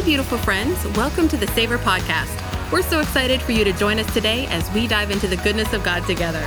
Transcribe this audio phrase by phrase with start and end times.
[0.00, 0.82] Hey, beautiful friends.
[0.96, 2.72] Welcome to the Savor Podcast.
[2.72, 5.74] We're so excited for you to join us today as we dive into the goodness
[5.74, 6.42] of God together.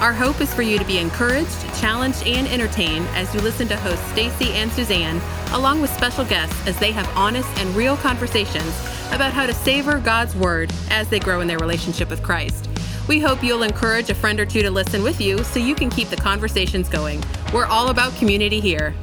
[0.00, 3.76] Our hope is for you to be encouraged, challenged, and entertained as you listen to
[3.76, 5.20] hosts Stacy and Suzanne,
[5.52, 8.74] along with special guests as they have honest and real conversations
[9.12, 12.70] about how to savor God's Word as they grow in their relationship with Christ.
[13.06, 15.90] We hope you'll encourage a friend or two to listen with you so you can
[15.90, 17.22] keep the conversations going.
[17.52, 18.94] We're all about community here.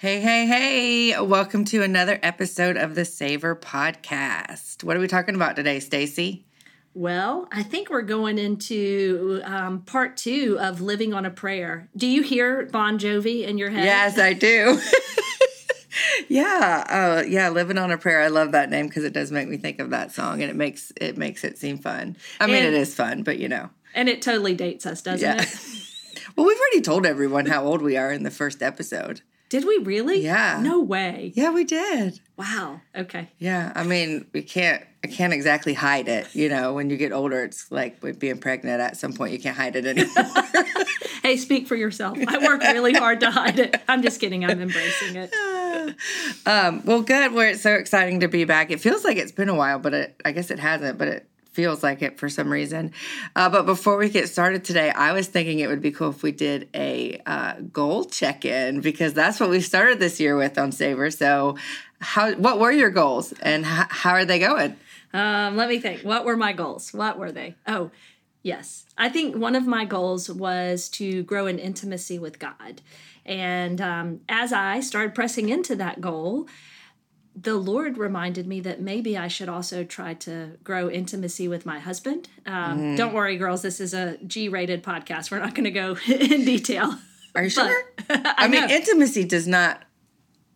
[0.00, 1.20] Hey, hey, hey.
[1.20, 4.84] Welcome to another episode of the Savor Podcast.
[4.84, 6.46] What are we talking about today, Stacy?
[6.94, 11.88] Well, I think we're going into um, part two of Living on a Prayer.
[11.96, 13.86] Do you hear Bon Jovi in your head?
[13.86, 14.80] Yes, I do.
[16.28, 18.20] yeah, uh, yeah, living on a prayer.
[18.22, 20.54] I love that name because it does make me think of that song, and it
[20.54, 22.16] makes it makes it seem fun.
[22.38, 25.28] I mean, And- it is fun, but you know, And it totally dates us, doesn't
[25.28, 25.42] yeah.
[25.42, 25.58] it?
[26.36, 29.22] well, we've already told everyone how old we are in the first episode.
[29.48, 30.22] Did we really?
[30.22, 30.60] Yeah.
[30.62, 31.32] No way.
[31.34, 32.20] Yeah, we did.
[32.36, 32.80] Wow.
[32.94, 33.28] Okay.
[33.38, 34.84] Yeah, I mean, we can't.
[35.04, 36.34] I can't exactly hide it.
[36.34, 38.80] You know, when you get older, it's like with being pregnant.
[38.80, 40.24] At some point, you can't hide it anymore.
[41.22, 42.16] Hey, speak for yourself.
[42.26, 43.82] I work really hard to hide it.
[43.86, 44.46] I'm just kidding.
[44.46, 45.30] I'm embracing it.
[46.46, 47.34] um, well, good.
[47.34, 48.70] We're it's so exciting to be back.
[48.70, 50.96] It feels like it's been a while, but it, I guess it hasn't.
[50.96, 52.92] But it feels like it for some reason.
[53.34, 56.22] Uh, but before we get started today, I was thinking it would be cool if
[56.22, 60.56] we did a uh, goal check in because that's what we started this year with
[60.56, 61.10] on Savor.
[61.10, 61.56] So,
[62.00, 64.76] how what were your goals and how, how are they going?
[65.12, 66.02] Um, let me think.
[66.02, 66.94] What were my goals?
[66.94, 67.56] What were they?
[67.66, 67.90] Oh,
[68.44, 68.86] yes.
[68.96, 72.82] I think one of my goals was to grow in intimacy with God.
[73.26, 76.46] And um, as I started pressing into that goal,
[77.40, 81.78] the Lord reminded me that maybe I should also try to grow intimacy with my
[81.78, 82.28] husband.
[82.46, 85.30] Um, Don't worry, girls, this is a G rated podcast.
[85.30, 86.98] We're not going to go in detail.
[87.34, 87.82] Are you sure?
[88.10, 89.82] I, I mean, intimacy does not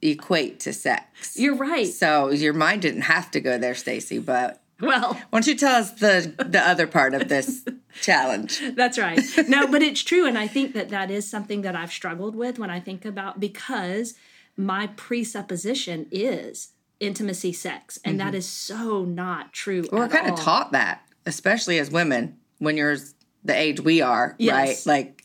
[0.00, 1.38] equate to sex.
[1.38, 1.86] You're right.
[1.86, 4.18] So your mind didn't have to go there, Stacy.
[4.18, 7.64] But Well, why don't you tell us the the other part of this
[8.00, 8.60] challenge?
[8.74, 9.20] That's right.
[9.46, 10.26] No, but it's true.
[10.26, 13.38] And I think that that is something that I've struggled with when I think about
[13.38, 14.14] because
[14.56, 17.98] my presupposition is intimacy sex.
[18.04, 19.82] And that is so not true.
[19.82, 19.96] Mm-hmm.
[19.96, 22.96] We're kind of taught that, especially as women, when you're
[23.44, 24.86] the age we are, Yes.
[24.86, 24.92] right?
[24.94, 25.21] Like,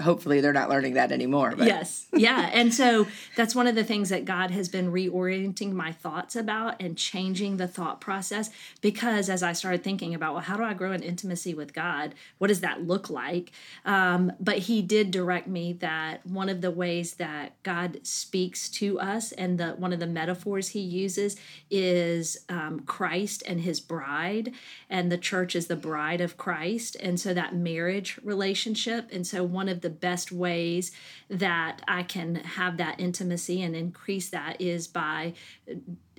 [0.00, 1.54] hopefully, they're not learning that anymore.
[1.56, 2.06] But Yes.
[2.12, 2.50] Yeah.
[2.52, 3.06] And so
[3.36, 7.56] that's one of the things that God has been reorienting my thoughts about and changing
[7.56, 8.50] the thought process.
[8.80, 12.14] Because as I started thinking about, well, how do I grow in intimacy with God?
[12.38, 13.52] What does that look like?
[13.84, 18.98] Um, but He did direct me that one of the ways that God speaks to
[18.98, 21.36] us and the one of the metaphors He uses
[21.70, 24.52] is um, Christ and His bride,
[24.88, 26.96] and the church is the bride of Christ.
[27.00, 29.08] And so that marriage relationship.
[29.12, 30.92] And so one of the best ways
[31.28, 35.34] that I can have that intimacy and increase that is by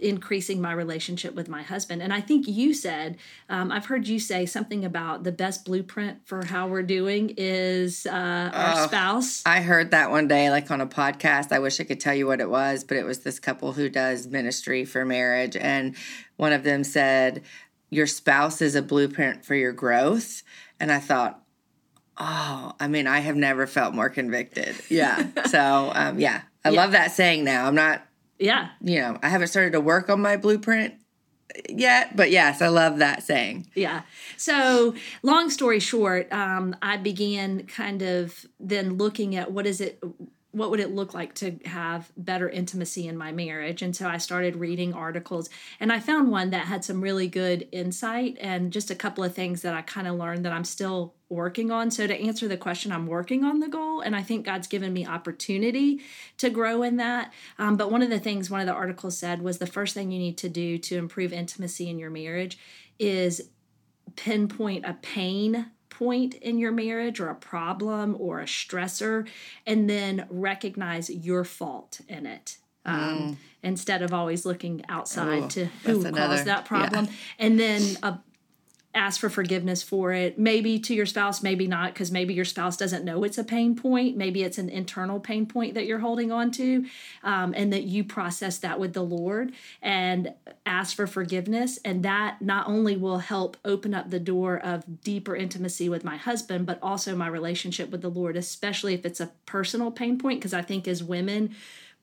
[0.02, 2.02] increasing my relationship with my husband.
[2.02, 3.18] And I think you said,
[3.50, 8.06] um, I've heard you say something about the best blueprint for how we're doing is
[8.08, 9.44] uh, our spouse.
[9.46, 11.52] I heard that one day, like on a podcast.
[11.52, 13.90] I wish I could tell you what it was, but it was this couple who
[13.90, 15.56] does ministry for marriage.
[15.56, 15.96] And
[16.38, 17.44] one of them said,
[17.90, 20.42] Your spouse is a blueprint for your growth.
[20.80, 21.41] And I thought,
[22.24, 24.76] Oh, I mean, I have never felt more convicted.
[24.90, 25.26] Yeah.
[25.48, 27.66] so, um, yeah, I love that saying now.
[27.66, 28.06] I'm not,
[28.38, 28.70] Yeah.
[28.80, 30.94] you know, I haven't started to work on my blueprint
[31.68, 33.72] yet, but yes, I love that saying.
[33.74, 34.04] Yeah.
[34.38, 34.94] So,
[35.24, 40.00] long story short, um, I began kind of then looking at what is it,
[40.52, 43.82] what would it look like to have better intimacy in my marriage?
[43.82, 47.68] And so I started reading articles, and I found one that had some really good
[47.72, 51.16] insight and just a couple of things that I kind of learned that I'm still
[51.30, 51.90] working on.
[51.90, 54.92] So, to answer the question, I'm working on the goal, and I think God's given
[54.92, 56.02] me opportunity
[56.38, 57.32] to grow in that.
[57.58, 60.12] Um, but one of the things one of the articles said was the first thing
[60.12, 62.58] you need to do to improve intimacy in your marriage
[63.00, 63.50] is
[64.18, 69.28] pinpoint a pain point in your marriage or a problem or a stressor
[69.68, 75.66] and then recognize your fault in it um, instead of always looking outside Ooh, to
[75.66, 77.08] who that's another- caused that problem.
[77.38, 78.18] And then uh,
[78.94, 80.38] ask for forgiveness for it.
[80.38, 83.76] Maybe to your spouse maybe not because maybe your spouse doesn't know it's a pain
[83.76, 84.18] point.
[84.18, 86.86] Maybe it's an internal pain point that you're holding on to
[87.24, 90.34] um, and that you process that with the lord and
[90.66, 91.80] ask for forgiveness.
[91.86, 96.18] And that not only will help open up the door of deeper intimacy with my
[96.18, 100.40] husband but also my relationship with the lord especially if it's a personal pain point
[100.40, 101.54] because i think as women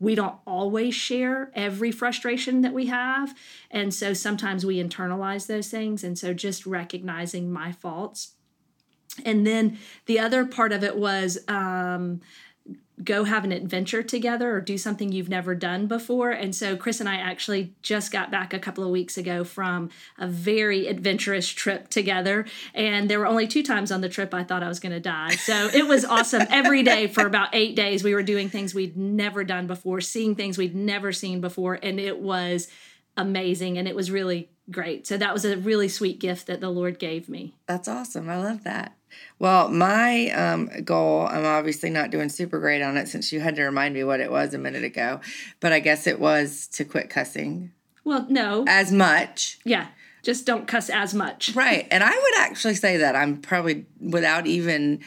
[0.00, 3.35] we don't always share every frustration that we have.
[3.71, 6.05] And so sometimes we internalize those things.
[6.05, 8.35] And so just recognizing my faults.
[9.25, 12.21] And then the other part of it was um,
[13.03, 16.31] go have an adventure together or do something you've never done before.
[16.31, 19.91] And so Chris and I actually just got back a couple of weeks ago from
[20.19, 22.47] a very adventurous trip together.
[22.75, 25.00] And there were only two times on the trip I thought I was going to
[25.00, 25.37] die.
[25.37, 26.43] So it was awesome.
[26.50, 30.35] Every day for about eight days, we were doing things we'd never done before, seeing
[30.35, 31.79] things we'd never seen before.
[31.81, 32.69] And it was
[33.17, 33.79] amazing.
[33.79, 35.06] And it was really great.
[35.06, 37.55] So that was a really sweet gift that the Lord gave me.
[37.67, 38.29] That's awesome.
[38.29, 38.98] I love that.
[39.39, 43.57] Well, my um, goal, I'm obviously not doing super great on it since you had
[43.57, 45.21] to remind me what it was a minute ago,
[45.61, 47.73] but I guess it was to quit cussing
[48.05, 48.65] Well, no.
[48.69, 49.59] as much.
[49.65, 49.89] Yeah.
[50.23, 51.55] Just don't cuss as much.
[51.55, 51.87] Right.
[51.91, 55.01] And I would actually say that I'm probably, without even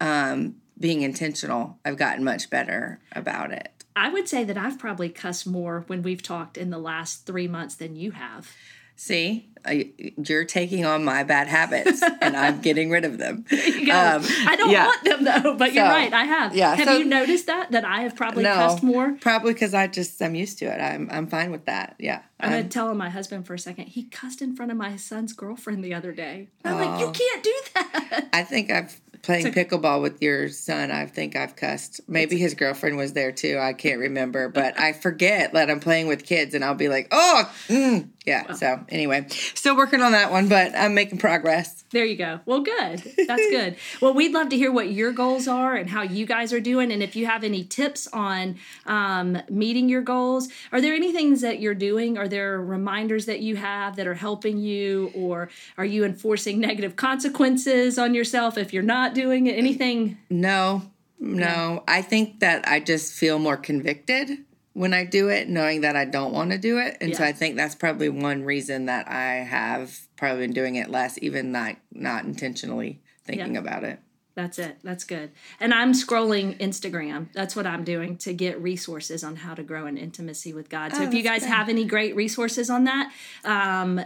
[0.00, 3.70] um, being intentional, I've gotten much better about it.
[3.96, 7.48] I would say that I've probably cussed more when we've talked in the last three
[7.48, 8.50] months than you have.
[8.96, 13.44] See, you're taking on my bad habits and I'm getting rid of them.
[13.50, 13.56] Um,
[13.90, 14.86] I don't yeah.
[14.86, 16.12] want them though, but you're right.
[16.12, 16.54] I have.
[16.54, 19.12] yeah, Have so- you noticed that that I have probably No, cussed more?
[19.20, 20.80] probably because I just I'm used to it.
[20.80, 21.96] I'm I'm fine with that.
[21.98, 23.86] Yeah, I'm I'm- gonna tell my husband for a second.
[23.88, 26.48] He cussed in front of my son's girlfriend the other day.
[26.64, 26.98] I'm like, Oh.
[27.06, 28.28] you can't do that.
[28.32, 30.90] I think I've playing pickleball with your son.
[30.90, 32.00] I think I've cussed.
[32.08, 33.58] Maybe his girlfriend was there too.
[33.58, 37.08] I can't remember, but I forget that I'm playing with kids, and I'll be like,
[37.10, 38.08] oh, mm.
[38.26, 38.52] yeah.
[38.52, 41.84] So anyway, still working on that one, but I'm making progress.
[41.92, 42.40] There you go.
[42.46, 43.02] Well, good.
[43.26, 43.76] That's good.
[44.00, 46.90] well, we'd love to hear what your goals are and how you guys are doing.
[46.90, 51.42] And if you have any tips on um, meeting your goals, are there any things
[51.42, 52.16] that you're doing?
[52.16, 55.12] Are there reminders that you have that are helping you?
[55.14, 59.48] Or are you enforcing negative consequences on yourself if you're not doing?
[59.48, 60.18] Anything?
[60.30, 60.82] No,
[61.18, 61.84] no.
[61.88, 64.30] I think that I just feel more convicted
[64.74, 66.96] when I do it, knowing that I don't want to do it.
[67.00, 70.88] And so I think that's probably one reason that I have probably been doing it
[70.90, 73.60] less, even not not intentionally thinking Yeah.
[73.60, 73.98] about it.
[74.34, 74.78] That's it.
[74.82, 75.30] That's good.
[75.60, 77.28] And I'm scrolling Instagram.
[77.34, 80.94] That's what I'm doing to get resources on how to grow in intimacy with God.
[80.94, 81.50] So Oh, if you guys good.
[81.50, 83.12] have any great resources on that,
[83.44, 84.00] um,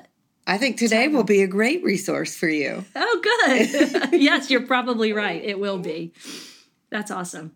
[0.47, 2.85] I think today will be a great resource for you.
[2.95, 4.13] Oh, good.
[4.21, 5.43] yes, you're probably right.
[5.43, 6.13] It will be.
[6.91, 7.53] That's awesome.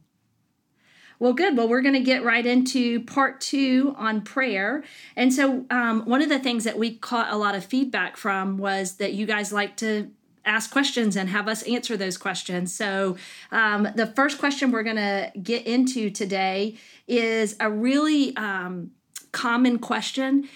[1.20, 1.56] Well, good.
[1.56, 4.82] Well, we're going to get right into part two on prayer.
[5.16, 8.56] And so, um, one of the things that we caught a lot of feedback from
[8.56, 10.10] was that you guys like to
[10.46, 12.75] ask questions and have us answer those questions.
[12.75, 13.19] So,
[13.52, 18.93] um, the first question we're going to get into today is a really um,
[19.32, 20.48] common question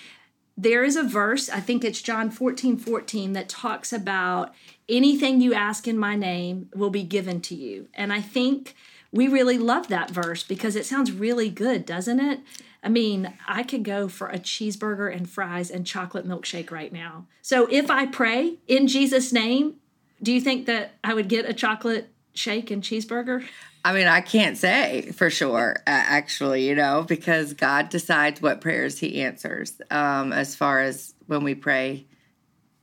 [0.57, 4.55] there is a verse, I think it's John 14 14, that talks about
[4.89, 7.89] anything you ask in my name will be given to you.
[7.95, 8.75] And I think
[9.13, 12.41] we really love that verse because it sounds really good, doesn't it?
[12.83, 17.27] I mean, I could go for a cheeseburger and fries and chocolate milkshake right now.
[17.41, 19.77] So if I pray in Jesus' name,
[20.23, 23.45] do you think that I would get a chocolate shake and cheeseburger?
[23.85, 28.99] I mean, I can't say for sure, actually, you know, because God decides what prayers
[28.99, 32.07] He answers um, as far as when we pray,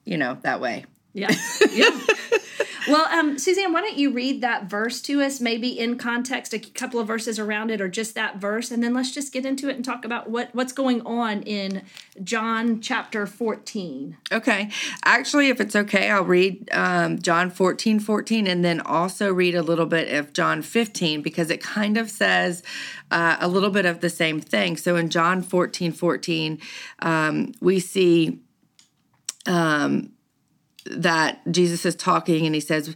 [0.06, 0.86] you know, that way.
[1.14, 1.34] Yeah.
[1.72, 2.00] Yeah.
[2.92, 6.60] well, um, Suzanne, why don't you read that verse to us, maybe in context, a
[6.60, 9.70] couple of verses around it, or just that verse, and then let's just get into
[9.70, 11.84] it and talk about what what's going on in
[12.24, 14.18] John chapter fourteen.
[14.32, 14.70] Okay.
[15.06, 19.62] Actually, if it's okay, I'll read um, John 14 14 and then also read a
[19.62, 22.64] little bit of John 15 because it kind of says
[23.12, 24.78] uh, a little bit of the same thing.
[24.78, 26.60] So in John 14 14,
[27.00, 28.40] um, we see
[29.46, 30.12] um,
[30.86, 32.96] that Jesus is talking and he says,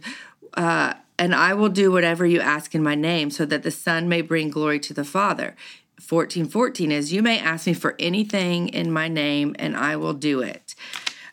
[0.54, 4.08] uh, and I will do whatever you ask in my name so that the Son
[4.08, 5.56] may bring glory to the Father.
[6.00, 10.12] 14 14 is, You may ask me for anything in my name and I will
[10.12, 10.74] do it.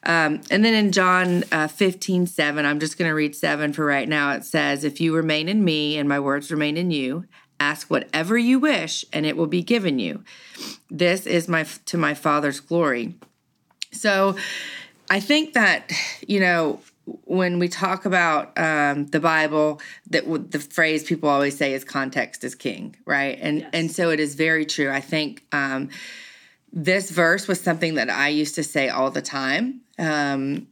[0.06, 3.86] Um, and then in John uh, 15 7, I'm just going to read 7 for
[3.86, 4.32] right now.
[4.34, 7.26] It says, If you remain in me and my words remain in you,
[7.60, 10.24] ask whatever you wish and it will be given you.
[10.90, 13.16] This is my to my Father's glory.
[13.92, 14.36] So
[15.14, 15.92] I think that,
[16.28, 16.80] you know,
[17.26, 19.80] when we talk about um, the Bible,
[20.10, 23.38] that w- the phrase people always say is context is king, right?
[23.40, 23.70] And Yes.
[23.74, 24.90] and so it is very true.
[24.90, 25.90] I think um,
[26.72, 30.66] this verse was something that I used to say all the time um,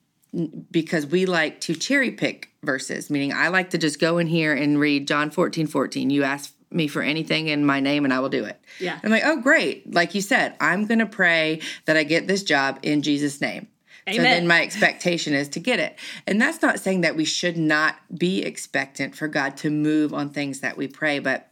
[0.71, 4.55] because we like to cherry pick verses, meaning I like to just go in here
[4.55, 6.09] and read John 14, 14.
[6.09, 8.59] You ask me for anything in my name and I will do it.
[8.79, 8.97] Yeah.
[9.03, 9.93] I'm like, oh, great.
[9.93, 13.67] Like you said, I'm going to pray that I get this job in Jesus' name.
[14.07, 15.97] So then my expectation is to get it.
[16.25, 20.29] And that's not saying that we should not be expectant for God to move on
[20.29, 21.51] things that we pray, but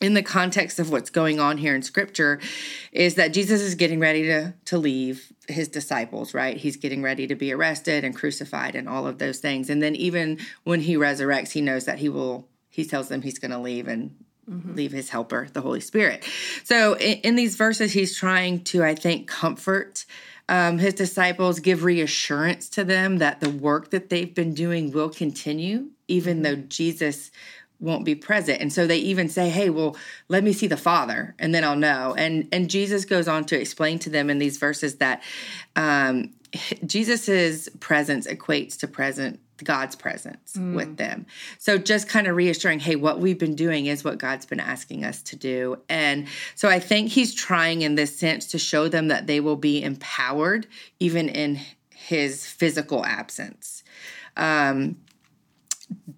[0.00, 2.40] in the context of what's going on here in scripture
[2.90, 6.56] is that Jesus is getting ready to to leave his disciples, right?
[6.56, 9.68] He's getting ready to be arrested and crucified and all of those things.
[9.68, 13.38] And then even when he resurrects, he knows that he will he tells them he's
[13.38, 14.16] going to leave and
[14.48, 14.74] mm-hmm.
[14.74, 16.24] leave his helper, the Holy Spirit.
[16.64, 20.06] So in, in these verses, he's trying to, I think, comfort
[20.50, 25.08] um, his disciples, give reassurance to them that the work that they've been doing will
[25.08, 27.30] continue, even though Jesus
[27.78, 28.60] won't be present.
[28.60, 29.96] And so they even say, "Hey, well,
[30.28, 33.58] let me see the Father, and then I'll know." And and Jesus goes on to
[33.58, 35.22] explain to them in these verses that
[35.76, 36.34] um,
[36.84, 40.74] Jesus's presence equates to present God's presence mm.
[40.74, 41.26] with them.
[41.58, 45.04] So just kind of reassuring, hey, what we've been doing is what God's been asking
[45.04, 45.76] us to do.
[45.88, 49.56] And so I think he's trying in this sense to show them that they will
[49.56, 50.66] be empowered
[50.98, 51.60] even in
[51.94, 53.84] his physical absence.
[54.36, 54.96] Um,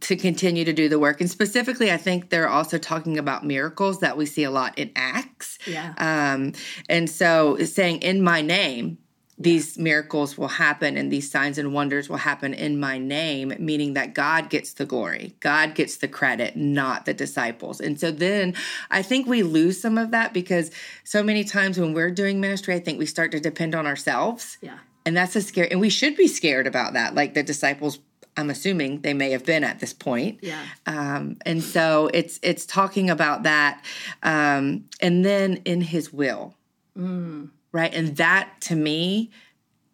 [0.00, 1.20] to continue to do the work.
[1.20, 4.90] And specifically, I think they're also talking about miracles that we see a lot in
[4.96, 5.58] Acts.
[5.66, 5.94] Yeah.
[5.96, 6.52] Um,
[6.88, 8.98] and so saying, in my name,
[9.42, 13.94] these miracles will happen and these signs and wonders will happen in my name, meaning
[13.94, 17.80] that God gets the glory, God gets the credit, not the disciples.
[17.80, 18.54] And so then
[18.90, 20.70] I think we lose some of that because
[21.04, 24.58] so many times when we're doing ministry, I think we start to depend on ourselves.
[24.60, 24.78] Yeah.
[25.04, 27.14] And that's a scary, and we should be scared about that.
[27.14, 27.98] Like the disciples
[28.36, 30.38] I'm assuming they may have been at this point.
[30.42, 30.62] Yeah.
[30.86, 33.84] Um, and so it's it's talking about that,
[34.22, 36.54] um, and then in His will.
[36.96, 37.92] Mm right?
[37.92, 39.30] And that to me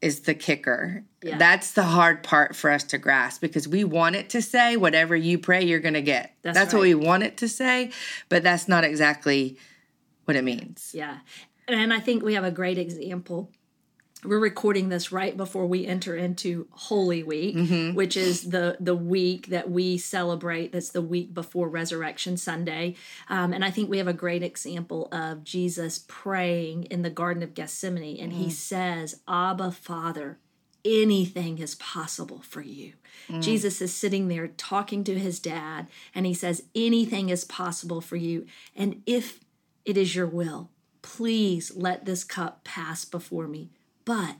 [0.00, 1.04] is the kicker.
[1.22, 1.38] Yeah.
[1.38, 5.16] That's the hard part for us to grasp because we want it to say whatever
[5.16, 6.34] you pray you're going to get.
[6.42, 6.78] That's, that's right.
[6.78, 7.90] what we want it to say,
[8.28, 9.58] but that's not exactly
[10.24, 10.92] what it means.
[10.94, 11.18] Yeah.
[11.66, 13.50] And I think we have a great example
[14.24, 17.94] we're recording this right before we enter into Holy Week, mm-hmm.
[17.94, 20.72] which is the the week that we celebrate.
[20.72, 22.96] That's the week before Resurrection Sunday,
[23.28, 27.42] um, and I think we have a great example of Jesus praying in the Garden
[27.42, 28.36] of Gethsemane, and mm.
[28.36, 30.38] he says, "Abba, Father."
[30.84, 32.94] Anything is possible for you.
[33.28, 33.42] Mm.
[33.42, 38.14] Jesus is sitting there talking to his dad, and he says, Anything is possible for
[38.14, 38.46] you.
[38.76, 39.40] And if
[39.84, 40.70] it is your will,
[41.02, 43.70] please let this cup pass before me
[44.08, 44.36] but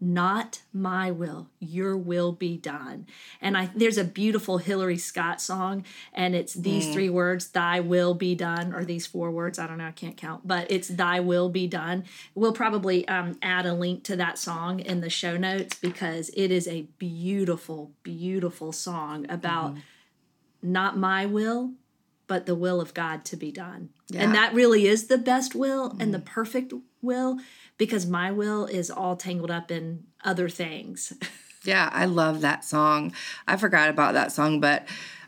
[0.00, 3.06] not my will your will be done
[3.40, 6.92] and i there's a beautiful hillary scott song and it's these mm.
[6.92, 10.16] three words thy will be done or these four words i don't know i can't
[10.16, 12.02] count but it's thy will be done
[12.34, 16.50] we'll probably um, add a link to that song in the show notes because it
[16.50, 19.82] is a beautiful beautiful song about mm.
[20.60, 21.70] not my will
[22.26, 24.22] but the will of god to be done yeah.
[24.22, 26.00] and that really is the best will mm.
[26.00, 26.26] and the mm.
[26.26, 27.38] perfect will
[27.78, 31.12] because my will is all tangled up in other things.
[31.64, 33.12] yeah, I love that song.
[33.46, 34.86] I forgot about that song, but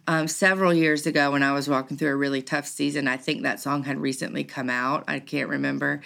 [0.09, 3.43] um, several years ago when I was walking through a really tough season, I think
[3.43, 5.05] that song had recently come out.
[5.09, 6.01] I can't remember,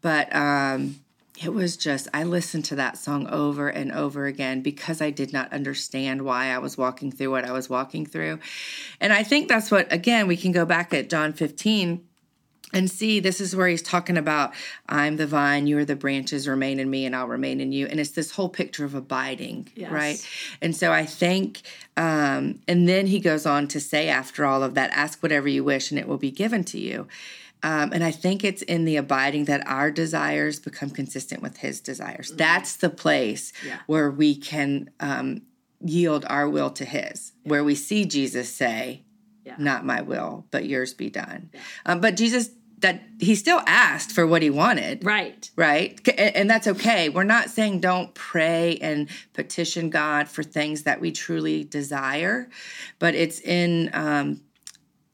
[0.00, 0.96] but um,
[1.42, 5.32] it was just, I listened to that song over and over again because I did
[5.32, 8.40] not understand why I was walking through what I was walking through.
[9.00, 12.04] And I think that's what, again, we can go back at John 15
[12.72, 14.52] and see, this is where he's talking about,
[14.88, 17.86] I'm the vine, you are the branches, remain in me, and I'll remain in you.
[17.86, 19.92] And it's this whole picture of abiding, yes.
[19.92, 20.28] right?
[20.60, 21.62] And so I think,
[21.96, 25.62] um, and then he goes on to say, after all of that, ask whatever you
[25.62, 27.06] wish, and it will be given to you.
[27.62, 31.80] Um, and I think it's in the abiding that our desires become consistent with his
[31.80, 32.28] desires.
[32.28, 32.36] Mm-hmm.
[32.36, 33.78] That's the place yeah.
[33.86, 35.42] where we can um,
[35.80, 37.50] yield our will to his, yeah.
[37.50, 39.04] where we see Jesus say,
[39.44, 39.54] yeah.
[39.58, 41.50] Not my will, but yours be done.
[41.86, 42.50] Um, but Jesus
[42.84, 45.04] that he still asked for what he wanted.
[45.04, 45.50] Right.
[45.56, 46.06] Right.
[46.18, 47.08] And that's okay.
[47.08, 52.50] We're not saying don't pray and petition God for things that we truly desire,
[52.98, 54.42] but it's in um,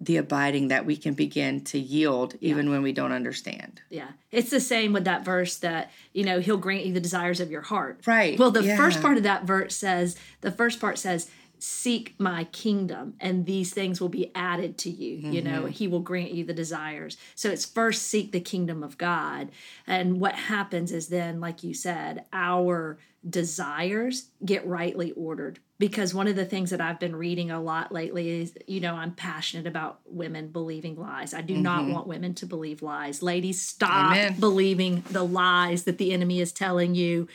[0.00, 2.72] the abiding that we can begin to yield even yeah.
[2.72, 3.82] when we don't understand.
[3.88, 4.08] Yeah.
[4.32, 7.52] It's the same with that verse that, you know, he'll grant you the desires of
[7.52, 8.00] your heart.
[8.04, 8.36] Right.
[8.36, 8.76] Well, the yeah.
[8.76, 11.30] first part of that verse says, the first part says,
[11.62, 15.32] seek my kingdom and these things will be added to you mm-hmm.
[15.32, 15.70] you know mm-hmm.
[15.70, 19.48] he will grant you the desires so it's first seek the kingdom of god
[19.86, 22.98] and what happens is then like you said our
[23.28, 27.92] desires get rightly ordered because one of the things that I've been reading a lot
[27.92, 31.34] lately is you know I'm passionate about women believing lies.
[31.34, 31.62] I do mm-hmm.
[31.62, 33.22] not want women to believe lies.
[33.22, 34.36] Ladies stop Amen.
[34.40, 37.28] believing the lies that the enemy is telling you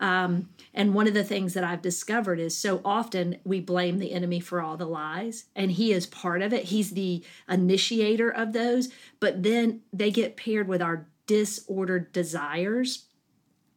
[0.00, 4.12] um, and one of the things that I've discovered is so often we blame the
[4.12, 6.64] enemy for all the lies, and he is part of it.
[6.64, 13.06] He's the initiator of those, but then they get paired with our disordered desires.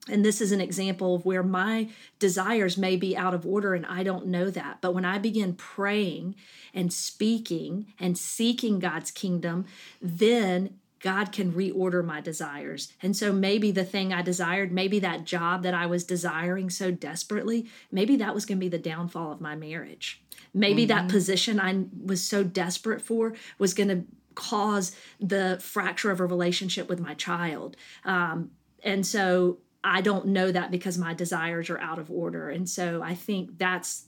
[0.10, 1.89] And this is an example of where my
[2.20, 4.79] desires may be out of order and I don't know that.
[4.82, 6.36] But when I begin praying
[6.74, 9.65] and speaking and seeking God's kingdom,
[10.01, 12.94] then God can reorder my desires.
[13.01, 16.91] And so maybe the thing I desired, maybe that job that I was desiring so
[16.91, 20.22] desperately, maybe that was going to be the downfall of my marriage.
[20.53, 20.98] Maybe mm-hmm.
[20.98, 24.03] that position I was so desperate for was going to
[24.36, 27.75] cause the fracture of a relationship with my child.
[28.06, 28.51] Um,
[28.84, 32.50] and so I don't know that because my desires are out of order.
[32.50, 34.06] And so I think that's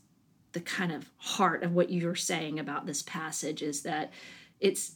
[0.52, 4.12] the kind of heart of what you're saying about this passage is that
[4.60, 4.96] it's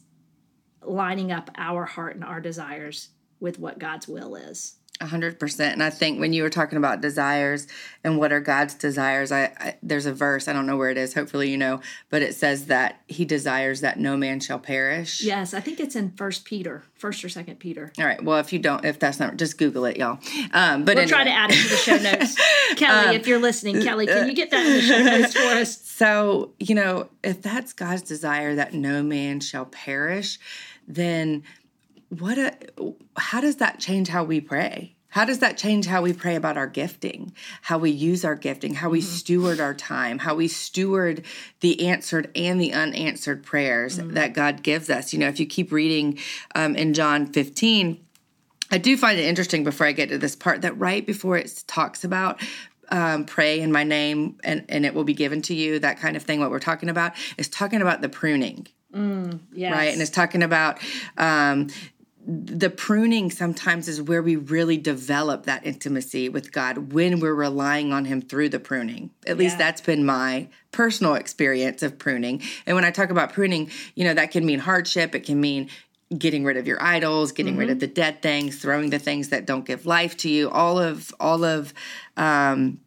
[0.86, 4.76] lining up our heart and our desires with what God's will is.
[4.98, 5.74] A hundred percent.
[5.74, 7.66] And I think when you were talking about desires
[8.02, 10.96] and what are God's desires, I, I, there's a verse I don't know where it
[10.96, 11.12] is.
[11.12, 15.22] Hopefully you know, but it says that He desires that no man shall perish.
[15.22, 17.92] Yes, I think it's in First Peter, First or Second Peter.
[17.98, 18.24] All right.
[18.24, 20.18] Well, if you don't, if that's not, just Google it, y'all.
[20.54, 21.06] Um, but we'll anyway.
[21.08, 22.40] try to add it to the show notes.
[22.76, 25.46] Kelly, um, if you're listening, Kelly, can you get that in the show notes for
[25.46, 25.78] us?
[25.78, 30.38] So you know, if that's God's desire that no man shall perish,
[30.86, 31.42] then
[32.08, 32.52] what a
[33.16, 34.94] how does that change how we pray?
[35.08, 37.32] How does that change how we pray about our gifting?
[37.62, 38.74] How we use our gifting?
[38.74, 39.08] How we mm-hmm.
[39.08, 40.18] steward our time?
[40.18, 41.24] How we steward
[41.60, 44.12] the answered and the unanswered prayers mm-hmm.
[44.12, 45.12] that god gives us?
[45.12, 46.18] You know if you keep reading
[46.54, 48.04] um, in john 15
[48.70, 51.64] i do find it interesting before i get to this part that right before it
[51.66, 52.40] talks about
[52.88, 56.16] um, pray in my name and, and it will be given to you that kind
[56.16, 58.66] of thing what we're talking about is talking about the pruning
[58.96, 59.72] Mm, yes.
[59.72, 59.92] Right.
[59.92, 60.78] And it's talking about
[61.18, 61.68] um,
[62.26, 67.92] the pruning sometimes is where we really develop that intimacy with God when we're relying
[67.92, 69.10] on Him through the pruning.
[69.26, 69.34] At yeah.
[69.34, 72.42] least that's been my personal experience of pruning.
[72.64, 75.68] And when I talk about pruning, you know, that can mean hardship, it can mean
[76.16, 77.60] getting rid of your idols getting mm-hmm.
[77.60, 77.80] rid of mm-hmm.
[77.80, 81.42] the dead things throwing the things that don't give life to you all of all
[81.42, 81.74] of
[82.16, 82.78] um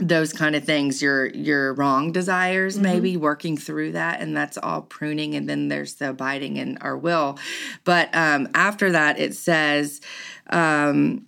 [0.00, 2.84] those kind of things your your wrong desires mm-hmm.
[2.84, 6.96] maybe working through that and that's all pruning and then there's the abiding in our
[6.96, 7.38] will
[7.84, 10.00] but um after that it says
[10.48, 11.26] um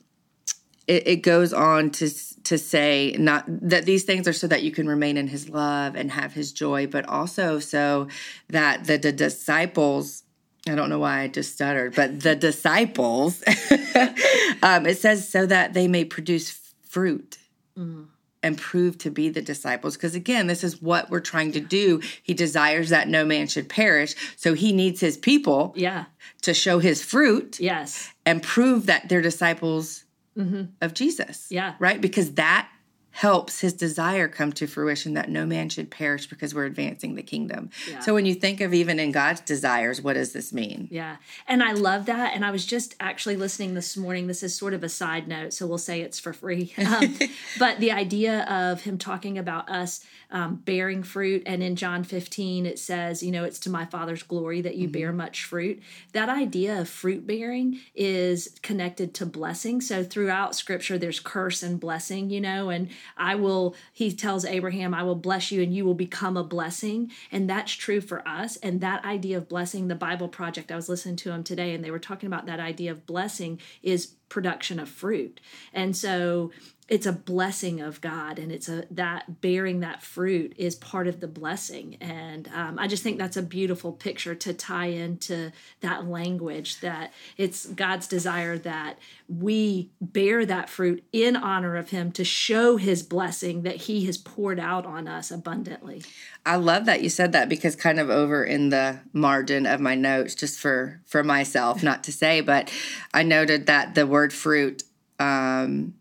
[0.87, 2.09] it, it goes on to
[2.45, 5.95] to say not that these things are so that you can remain in his love
[5.95, 8.09] and have his joy but also so
[8.49, 10.25] that the, the disciples
[10.67, 13.43] I don't know why I just stuttered, but the disciples,
[14.63, 17.39] um, it says so that they may produce fruit.
[17.77, 18.07] Mm
[18.43, 19.97] and prove to be the disciples.
[19.97, 22.01] Because again, this is what we're trying to do.
[22.23, 24.15] He desires that no man should perish.
[24.37, 26.07] So he needs his people yeah.
[26.43, 27.61] to show his fruit.
[27.61, 28.13] Yes.
[28.27, 30.05] And prove that they're disciples
[30.37, 30.65] mm-hmm.
[30.81, 31.47] of Jesus.
[31.51, 31.75] Yeah.
[31.79, 32.01] Right?
[32.01, 32.69] Because that
[33.13, 37.23] helps his desire come to fruition that no man should perish because we're advancing the
[37.23, 37.71] kingdom.
[37.89, 38.01] Yeah.
[38.01, 40.89] So when you think of even in God's desires, what does this mean?
[40.91, 41.17] Yeah.
[41.47, 42.35] And I love that.
[42.35, 44.27] And I was just actually listening this morning.
[44.27, 46.75] This is sort of a side note, so we'll say it's for free.
[46.83, 47.17] Um,
[47.59, 52.65] but the idea of him talking about us um, bearing fruit, and in John 15,
[52.65, 54.93] it says, you know, it's to my Father's glory that you mm-hmm.
[54.93, 55.81] bear much fruit.
[56.13, 59.83] That idea of fruit bearing is connected to blessing.
[59.83, 64.95] So throughout scripture, there's curse and blessing, you know, and I will, he tells Abraham,
[64.95, 67.13] I will bless you and you will become a blessing.
[67.31, 68.57] And that's true for us.
[68.57, 71.85] And that idea of blessing, the Bible Project, I was listening to them today and
[71.85, 75.43] they were talking about that idea of blessing is production of fruit.
[75.75, 76.51] And so
[76.93, 81.21] it's a blessing of God, and it's a that bearing that fruit is part of
[81.21, 81.97] the blessing.
[82.03, 87.11] And um, I just think that's a beautiful picture to tie into that language that
[87.39, 93.03] it's God's desire that we bear that fruit in honor of Him to show His
[93.03, 96.03] blessing that He has poured out on us abundantly.
[96.45, 99.95] I love that you said that because kind of over in the margin of my
[99.95, 102.71] notes, just for for myself, not to say, but
[103.15, 104.83] I noted that the word fruit.
[105.19, 105.95] Um,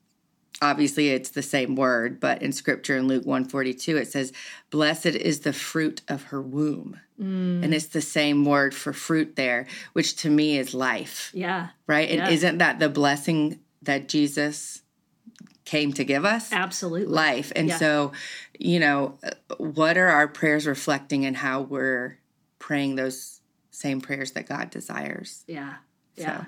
[0.62, 4.32] obviously it's the same word but in scripture in luke 142 it says
[4.70, 7.64] blessed is the fruit of her womb mm.
[7.64, 12.10] and it's the same word for fruit there which to me is life yeah right
[12.10, 12.30] and yeah.
[12.30, 14.84] isn't that the blessing that jesus
[15.66, 17.78] came to give us absolutely life and yeah.
[17.78, 18.12] so
[18.60, 19.18] you know
[19.58, 22.18] what are our prayers reflecting and how we're
[22.60, 25.76] praying those same prayers that god desires yeah
[26.16, 26.46] yeah so.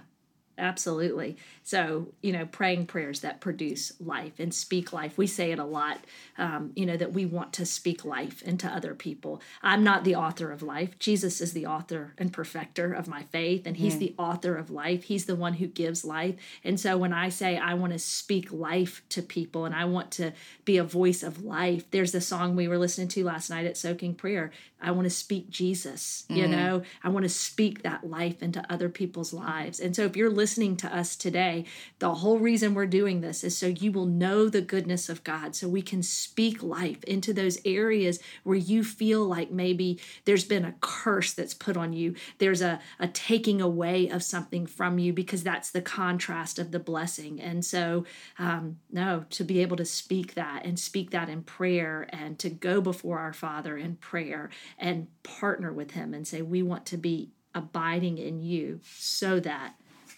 [0.57, 1.37] Absolutely.
[1.63, 5.17] So, you know, praying prayers that produce life and speak life.
[5.17, 5.99] We say it a lot,
[6.37, 9.41] um, you know, that we want to speak life into other people.
[9.63, 10.99] I'm not the author of life.
[10.99, 13.99] Jesus is the author and perfecter of my faith, and He's mm.
[13.99, 15.05] the author of life.
[15.05, 16.35] He's the one who gives life.
[16.63, 20.11] And so when I say I want to speak life to people and I want
[20.11, 20.33] to
[20.65, 23.77] be a voice of life, there's a song we were listening to last night at
[23.77, 24.51] Soaking Prayer.
[24.79, 26.35] I want to speak Jesus, mm.
[26.35, 29.79] you know, I want to speak that life into other people's lives.
[29.79, 31.63] And so if you're listening to us today,
[31.99, 35.55] the whole reason we're doing this is so you will know the goodness of God,
[35.55, 40.65] so we can speak life into those areas where you feel like maybe there's been
[40.65, 45.13] a curse that's put on you, there's a, a taking away of something from you,
[45.13, 47.39] because that's the contrast of the blessing.
[47.39, 48.05] And so,
[48.37, 52.49] um, no, to be able to speak that and speak that in prayer and to
[52.49, 56.97] go before our Father in prayer and partner with Him and say, We want to
[56.97, 59.75] be abiding in you so that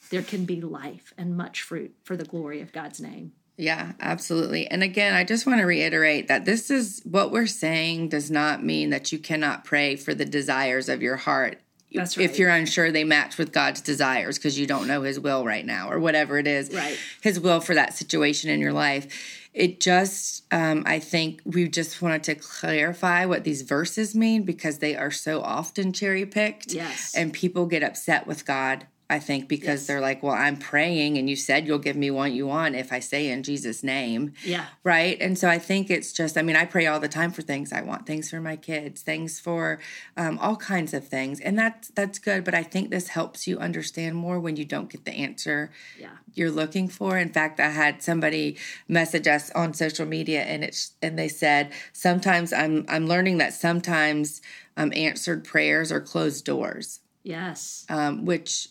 [0.09, 3.33] there can be life and much fruit for the glory of God's name.
[3.57, 4.67] Yeah, absolutely.
[4.67, 8.63] And again, I just want to reiterate that this is what we're saying does not
[8.63, 11.61] mean that you cannot pray for the desires of your heart.
[11.93, 12.29] That's right.
[12.29, 15.65] If you're unsure they match with God's desires because you don't know his will right
[15.65, 16.97] now or whatever it is, Right.
[17.21, 19.07] his will for that situation in your life.
[19.53, 24.79] It just, um, I think we just wanted to clarify what these verses mean because
[24.79, 26.73] they are so often cherry picked.
[26.73, 27.13] Yes.
[27.15, 29.87] And people get upset with God, I think, because Yes.
[29.87, 32.91] they're like, well, I'm praying and you said you'll give me what you want if
[32.91, 34.33] I say in Jesus' name.
[34.43, 34.65] Yeah.
[34.83, 35.15] Right.
[35.21, 37.71] And so I think it's just, I mean, I pray all the time for things
[37.71, 39.79] I want, things for my kids, things for
[40.17, 41.39] um, all kinds of things.
[41.39, 42.43] And that's, that's good.
[42.43, 46.09] But I think this helps you understand more when you don't get the answer Yeah.
[46.33, 47.17] you're looking for.
[47.19, 51.71] In fact, I had somebody message us on social media and it's, and they said,
[51.93, 54.41] sometimes I'm, I'm learning that sometimes
[54.77, 57.85] um, answered prayers are closed doors, Yes.
[57.87, 58.69] um, which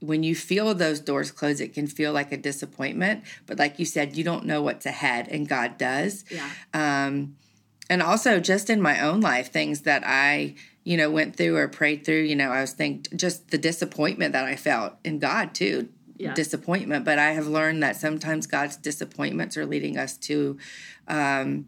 [0.00, 3.22] when you feel those doors close, it can feel like a disappointment.
[3.46, 6.24] But like you said, you don't know what's ahead, and God does.
[6.30, 6.48] Yeah.
[6.72, 7.36] Um,
[7.88, 11.68] and also, just in my own life, things that I, you know, went through or
[11.68, 15.54] prayed through, you know, I was thinking just the disappointment that I felt in God
[15.54, 15.88] too.
[16.16, 16.34] Yeah.
[16.34, 20.58] Disappointment, but I have learned that sometimes God's disappointments are leading us to,
[21.08, 21.66] um,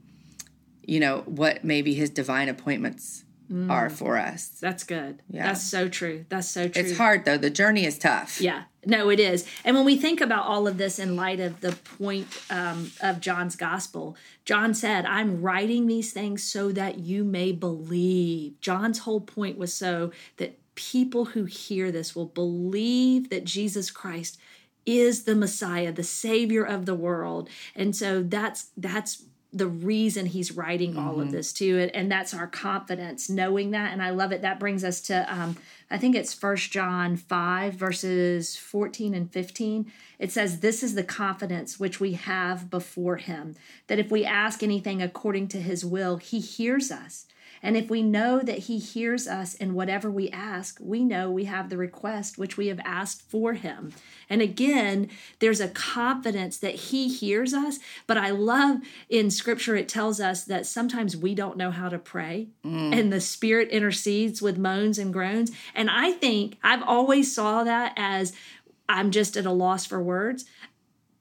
[0.87, 3.25] you know, what maybe His divine appointments
[3.71, 4.49] are for us.
[4.49, 5.23] That's good.
[5.29, 5.47] Yeah.
[5.47, 6.25] That's so true.
[6.29, 6.83] That's so true.
[6.83, 8.41] It's hard though; the journey is tough.
[8.41, 9.47] Yeah, no, it is.
[9.65, 13.21] And when we think about all of this in light of the point um, of
[13.21, 18.61] John's gospel, John said, I'm writing these things so that you may believe.
[18.61, 24.39] John's whole point was so that people who hear this will believe that Jesus Christ
[24.85, 27.49] is the Messiah, the Savior of the world.
[27.77, 32.33] And so that's that's the reason he's writing all of this too and, and that's
[32.33, 34.43] our confidence knowing that and i love it.
[34.43, 35.57] That brings us to um,
[35.91, 41.05] i think it's first john 5 verses 14 and 15 it says this is the
[41.05, 43.55] confidence which we have before him
[43.89, 47.27] that if we ask anything according to his will he hears us
[47.63, 51.45] and if we know that he hears us in whatever we ask, we know we
[51.45, 53.93] have the request which we have asked for him.
[54.29, 57.79] And again, there's a confidence that he hears us.
[58.07, 61.99] But I love in scripture, it tells us that sometimes we don't know how to
[61.99, 62.99] pray, mm.
[62.99, 65.53] and the spirit intercedes with moans and groans.
[65.75, 68.33] And I think I've always saw that as
[68.89, 70.45] I'm just at a loss for words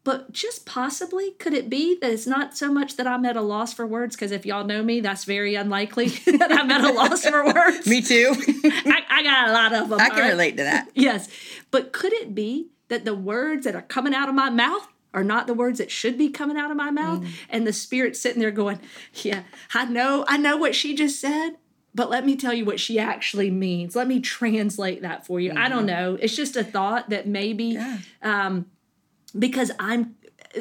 [0.04, 3.42] but just possibly could it be that it's not so much that i'm at a
[3.42, 4.16] loss for words?
[4.16, 7.86] Because if y'all know me that's very unlikely that i'm at a loss for words.
[7.88, 8.34] Me too.
[8.66, 10.30] I, I got a lot of them I can right?
[10.30, 10.90] relate to that.
[10.96, 11.28] yes.
[11.70, 15.24] But could it be that the words that are coming out of my mouth are
[15.24, 17.26] not the words that should be coming out of my mouth?
[17.50, 18.80] And the spirit's sitting there going
[19.14, 21.58] yeah i know i know what she just said
[21.94, 23.96] but let me tell you what she actually means.
[23.96, 25.52] Let me translate that for you.
[25.56, 26.18] I don't know.
[26.20, 27.78] It's just a thought that maybe
[28.22, 28.68] um,
[29.38, 30.16] because I'm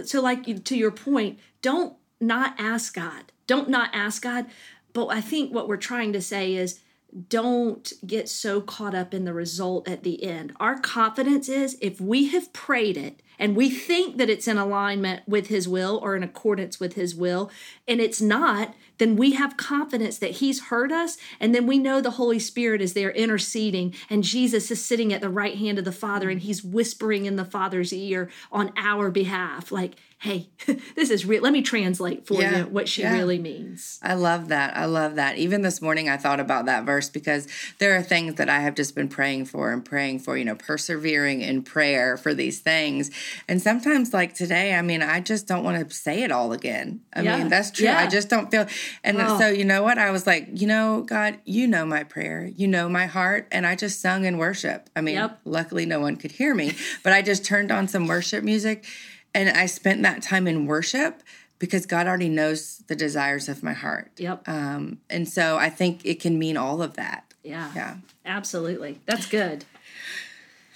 [0.04, 3.32] so like to your point, don't not ask God.
[3.46, 4.46] Don't not ask God.
[4.92, 6.80] But I think what we're trying to say is
[7.28, 10.52] don't get so caught up in the result at the end.
[10.60, 15.26] Our confidence is if we have prayed it and we think that it's in alignment
[15.26, 17.50] with his will or in accordance with his will.
[17.88, 21.16] And it's not, then we have confidence that he's heard us.
[21.40, 23.94] And then we know the Holy Spirit is there interceding.
[24.10, 27.36] And Jesus is sitting at the right hand of the Father and he's whispering in
[27.36, 29.72] the Father's ear on our behalf.
[29.72, 30.50] Like, "Hey,
[30.96, 31.42] this is real.
[31.42, 33.14] Let me translate for Yeah, you what she yeah.
[33.14, 34.76] really means." I love that.
[34.76, 35.36] I love that.
[35.36, 37.46] Even this morning, I thought about that verse because
[37.78, 40.54] there are things that I have just been praying for and praying for, you know,
[40.54, 43.10] persevering in prayer for these things.
[43.48, 47.00] And sometimes, like today, I mean, I just don't want to say it all again.
[47.14, 47.88] I Yeah, mean, that's true.
[47.88, 48.66] I just don't feel.
[49.04, 49.38] And Oh.
[49.38, 49.98] so, you know what?
[49.98, 53.48] I was like, you know, God, you know my prayer, you know my heart.
[53.52, 54.88] And I just sung in worship.
[54.96, 55.40] I mean, Yep.
[55.44, 58.84] luckily, no one could hear me, but I just turned on some worship music
[59.34, 61.22] and I spent that time in worship
[61.58, 64.10] because God already knows the desires of my heart.
[64.16, 64.48] Yep.
[64.48, 67.34] Um, and so I think it can mean all of that.
[67.42, 67.70] yeah.
[67.74, 67.96] Yeah.
[68.24, 69.00] Absolutely.
[69.06, 69.64] That's good.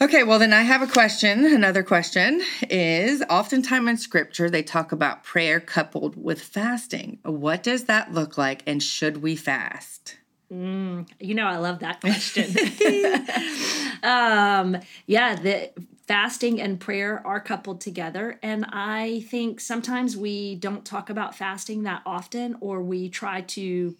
[0.00, 1.44] Okay, well, then I have a question.
[1.46, 7.18] Another question is oftentimes in scripture, they talk about prayer coupled with fasting.
[7.22, 10.16] What does that look like, and should we fast?
[10.50, 12.44] You know, I love that question.
[14.02, 15.70] um, yeah, the
[16.06, 18.38] fasting and prayer are coupled together.
[18.42, 23.96] And I think sometimes we don't talk about fasting that often, or we try to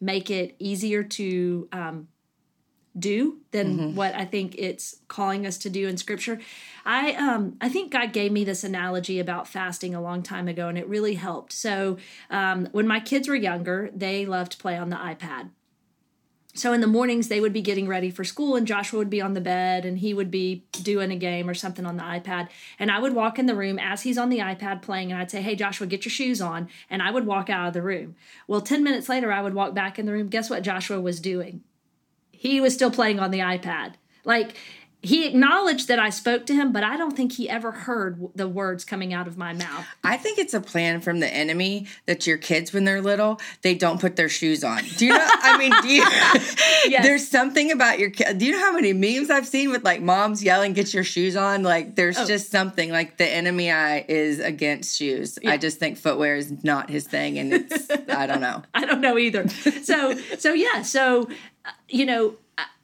[0.00, 2.08] make it easier to um,
[2.98, 6.40] do than what I think it's calling us to do in scripture.
[6.84, 10.68] I um I think God gave me this analogy about fasting a long time ago
[10.68, 11.52] and it really helped.
[11.52, 11.98] So
[12.30, 15.50] um when my kids were younger, they loved to play on the iPad.
[16.58, 19.20] So in the mornings they would be getting ready for school and joshua would be
[19.20, 22.48] on the bed and he would be doing a game or something on the ipad.
[22.78, 25.30] And i would walk in the room as he's on the ipad playing and i'd
[25.30, 26.68] say hey joshua get your shoes on.
[26.90, 28.16] And i would walk out of the room.
[28.46, 30.28] Well 10 minutes later i would walk back in the room.
[30.28, 31.62] Guess what joshua was doing?
[32.30, 33.94] He was still playing on the ipad.
[34.24, 34.54] Like
[35.00, 38.48] he acknowledged that I spoke to him, but I don't think he ever heard the
[38.48, 39.86] words coming out of my mouth.
[40.02, 43.76] I think it's a plan from the enemy that your kids, when they're little, they
[43.76, 44.82] don't put their shoes on.
[44.96, 45.26] Do you know?
[45.30, 46.02] I mean, do you,
[46.90, 47.04] yes.
[47.04, 48.38] there's something about your kid.
[48.38, 51.36] Do you know how many memes I've seen with like moms yelling, "Get your shoes
[51.36, 52.26] on!" Like, there's oh.
[52.26, 55.38] just something like the enemy eye is against shoes.
[55.40, 55.52] Yeah.
[55.52, 58.64] I just think footwear is not his thing, and it's I don't know.
[58.74, 59.48] I don't know either.
[59.48, 61.28] So, so yeah, so
[61.64, 62.34] uh, you know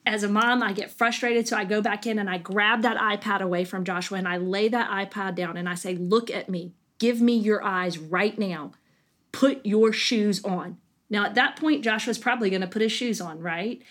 [0.05, 1.47] as a mom, I get frustrated.
[1.47, 4.37] So I go back in and I grab that iPad away from Joshua and I
[4.37, 6.73] lay that iPad down and I say, Look at me.
[6.99, 8.71] Give me your eyes right now.
[9.31, 10.77] Put your shoes on.
[11.09, 13.81] Now, at that point, Joshua's probably going to put his shoes on, right?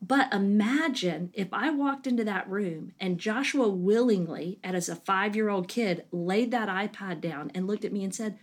[0.00, 5.48] But imagine if I walked into that room and Joshua willingly, as a five year
[5.48, 8.38] old kid, laid that iPad down and looked at me and said,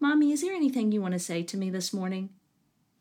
[0.00, 2.30] Mommy, is there anything you want to say to me this morning?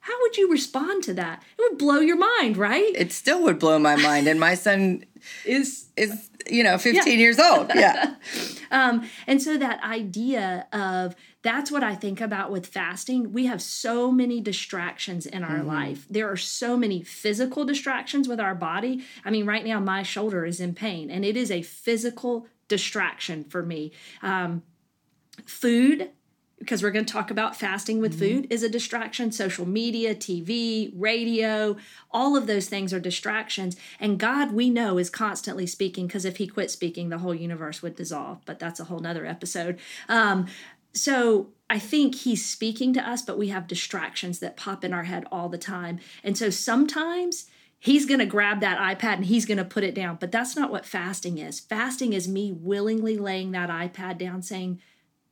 [0.01, 1.43] How would you respond to that?
[1.57, 2.91] It would blow your mind, right?
[2.95, 4.27] It still would blow my mind.
[4.27, 5.05] And my son
[5.45, 7.19] is is you know 15 yeah.
[7.19, 7.71] years old.
[7.75, 8.15] Yeah.
[8.71, 13.31] um, and so that idea of that's what I think about with fasting.
[13.31, 15.67] We have so many distractions in our mm-hmm.
[15.67, 16.07] life.
[16.09, 19.03] There are so many physical distractions with our body.
[19.23, 23.43] I mean, right now my shoulder is in pain, and it is a physical distraction
[23.43, 23.91] for me.
[24.23, 24.63] Um,
[25.45, 26.09] food
[26.61, 28.41] because we're going to talk about fasting with mm-hmm.
[28.41, 31.75] food is a distraction social media tv radio
[32.11, 36.37] all of those things are distractions and god we know is constantly speaking because if
[36.37, 40.47] he quit speaking the whole universe would dissolve but that's a whole nother episode um,
[40.93, 45.03] so i think he's speaking to us but we have distractions that pop in our
[45.03, 47.47] head all the time and so sometimes
[47.81, 50.15] he's going to grab that iPad and he's going to put it down.
[50.19, 51.59] But that's not what fasting is.
[51.59, 54.79] Fasting is me willingly laying that iPad down saying,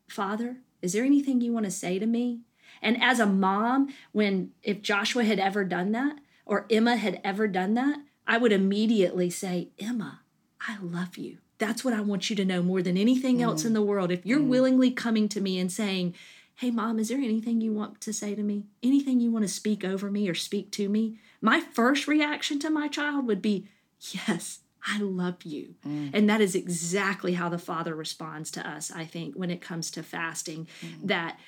[0.09, 2.41] Father, is there anything you want to say to me?
[2.81, 7.47] And as a mom, when if Joshua had ever done that or Emma had ever
[7.47, 10.21] done that, I would immediately say, Emma,
[10.67, 11.37] I love you.
[11.57, 13.75] That's what I want you to know more than anything else in mm.
[13.75, 14.11] the world.
[14.11, 14.47] If you're mm.
[14.47, 16.15] willingly coming to me and saying,
[16.55, 18.65] Hey, mom, is there anything you want to say to me?
[18.83, 21.17] Anything you want to speak over me or speak to me?
[21.41, 23.67] My first reaction to my child would be,
[23.99, 25.75] Yes, I love you.
[25.85, 26.11] Mm.
[26.13, 29.91] And that is exactly how the Father responds to us, I think, when it comes
[29.91, 30.67] to fasting.
[30.81, 31.07] Mm.
[31.07, 31.39] That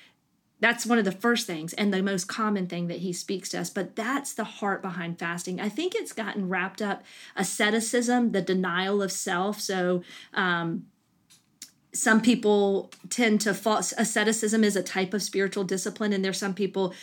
[0.62, 3.58] that's one of the first things and the most common thing that he speaks to
[3.58, 7.02] us but that's the heart behind fasting i think it's gotten wrapped up
[7.34, 10.02] asceticism the denial of self so
[10.34, 10.86] um,
[11.92, 16.54] some people tend to fall asceticism is a type of spiritual discipline and there's some
[16.54, 16.94] people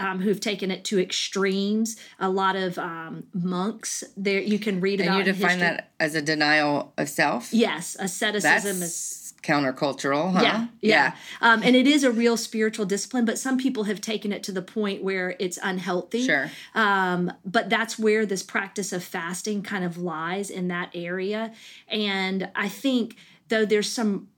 [0.00, 1.96] um, who've taken it to extremes.
[2.18, 5.18] A lot of um, monks there you can read about.
[5.18, 7.52] And you define that as a denial of self.
[7.52, 10.32] Yes, asceticism That's is countercultural.
[10.32, 10.40] Huh?
[10.42, 11.14] Yeah, yeah, yeah.
[11.40, 13.24] Um, and it is a real spiritual discipline.
[13.24, 16.26] But some people have taken it to the point where it's unhealthy.
[16.26, 16.50] Sure.
[16.74, 21.52] Um, but that's where this practice of fasting kind of lies in that area.
[21.88, 23.16] And I think
[23.48, 24.28] though there's some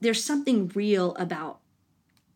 [0.00, 1.61] there's something real about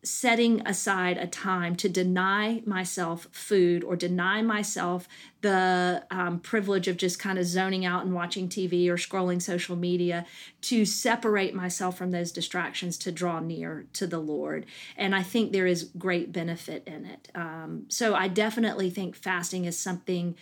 [0.09, 5.07] setting aside a time to deny myself food or deny myself
[5.41, 9.75] the um, privilege of just kind of zoning out and watching TV or scrolling social
[9.75, 10.25] media
[10.61, 14.65] to separate myself from those distractions to draw near to the Lord.
[14.95, 17.29] And I think there is great benefit in it.
[17.35, 20.35] Um, so I definitely think fasting is something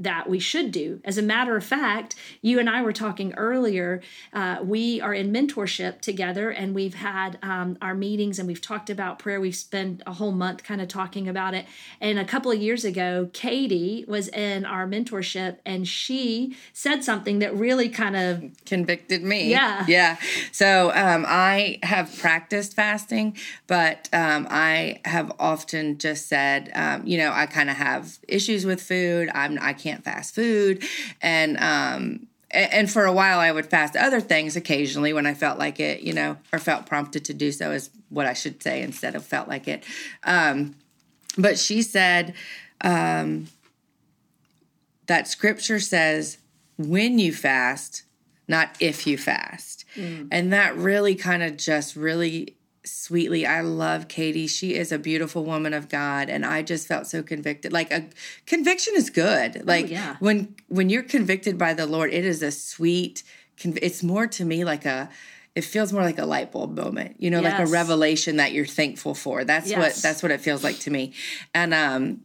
[0.00, 1.00] that we should do.
[1.04, 4.00] As a matter of fact, you and I were talking earlier.
[4.32, 8.88] Uh, we are in mentorship together, and we've had um, our meetings and we've talked
[8.88, 9.40] about prayer.
[9.40, 11.66] We've spent a whole month kind of talking about it.
[12.00, 17.40] And a couple of years ago, Katie was in our mentorship, and she said something
[17.40, 19.50] that really kind of convicted me.
[19.50, 20.16] Yeah, yeah.
[20.52, 23.36] So um, I have practiced fasting,
[23.66, 28.64] but um, I have often just said, um, you know, I kind of have issues
[28.64, 29.30] with food.
[29.34, 30.82] I'm I can't can't fast food
[31.20, 35.58] and um and for a while I would fast other things occasionally when I felt
[35.58, 38.82] like it, you know, or felt prompted to do so is what I should say
[38.82, 39.84] instead of felt like it.
[40.24, 40.74] Um,
[41.38, 42.34] but she said
[42.80, 43.46] um,
[45.06, 46.38] that scripture says
[46.76, 48.02] when you fast,
[48.48, 49.84] not if you fast.
[49.94, 50.28] Mm.
[50.32, 53.46] And that really kind of just really sweetly.
[53.46, 54.46] I love Katie.
[54.46, 57.72] She is a beautiful woman of God and I just felt so convicted.
[57.72, 58.08] Like a
[58.46, 59.58] conviction is good.
[59.58, 60.16] Oh, like oh, yeah.
[60.20, 63.22] when when you're convicted by the Lord, it is a sweet
[63.62, 65.10] it's more to me like a
[65.54, 67.16] it feels more like a light bulb moment.
[67.18, 67.58] You know, yes.
[67.58, 69.44] like a revelation that you're thankful for.
[69.44, 69.78] That's yes.
[69.78, 71.12] what that's what it feels like to me.
[71.54, 72.22] And um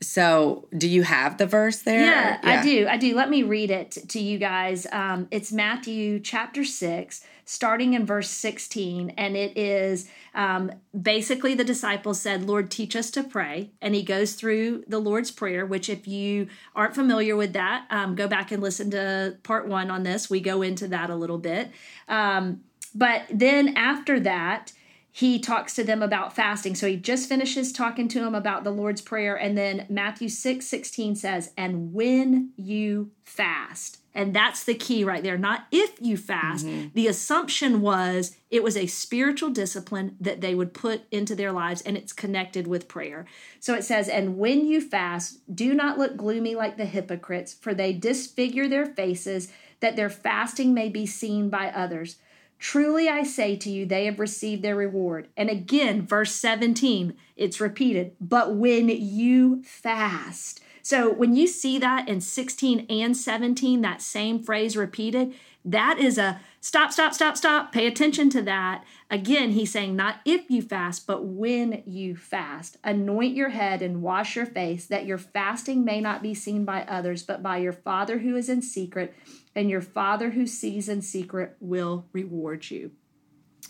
[0.00, 2.00] so do you have the verse there?
[2.00, 2.86] Yeah, yeah, I do.
[2.88, 3.14] I do.
[3.16, 4.86] Let me read it to you guys.
[4.92, 9.08] Um, it's Matthew chapter 6, starting in verse 16.
[9.16, 13.70] And it is um, basically the disciples said, Lord, teach us to pray.
[13.80, 18.14] And he goes through the Lord's Prayer, which, if you aren't familiar with that, um,
[18.14, 20.28] go back and listen to part one on this.
[20.28, 21.70] We go into that a little bit.
[22.06, 24.72] Um, but then after that,
[25.10, 26.74] he talks to them about fasting.
[26.74, 29.34] So he just finishes talking to them about the Lord's Prayer.
[29.34, 35.22] And then Matthew 6 16 says, And when you fast, and that's the key right
[35.22, 36.66] there, not if you fast.
[36.66, 36.88] Mm-hmm.
[36.94, 41.82] The assumption was it was a spiritual discipline that they would put into their lives,
[41.82, 43.26] and it's connected with prayer.
[43.60, 47.74] So it says, And when you fast, do not look gloomy like the hypocrites, for
[47.74, 52.16] they disfigure their faces, that their fasting may be seen by others.
[52.58, 55.28] Truly I say to you, they have received their reward.
[55.36, 60.60] And again, verse 17, it's repeated, but when you fast.
[60.88, 66.16] So when you see that in 16 and 17, that same phrase repeated, that is
[66.16, 67.72] a stop, stop, stop, stop.
[67.72, 68.84] Pay attention to that.
[69.10, 72.78] Again, he's saying not if you fast, but when you fast.
[72.82, 76.84] Anoint your head and wash your face, that your fasting may not be seen by
[76.84, 79.14] others, but by your Father who is in secret
[79.54, 82.92] and your Father who sees in secret will reward you.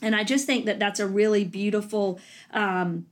[0.01, 2.21] And I just think that that's a really beautiful
[2.53, 3.07] um,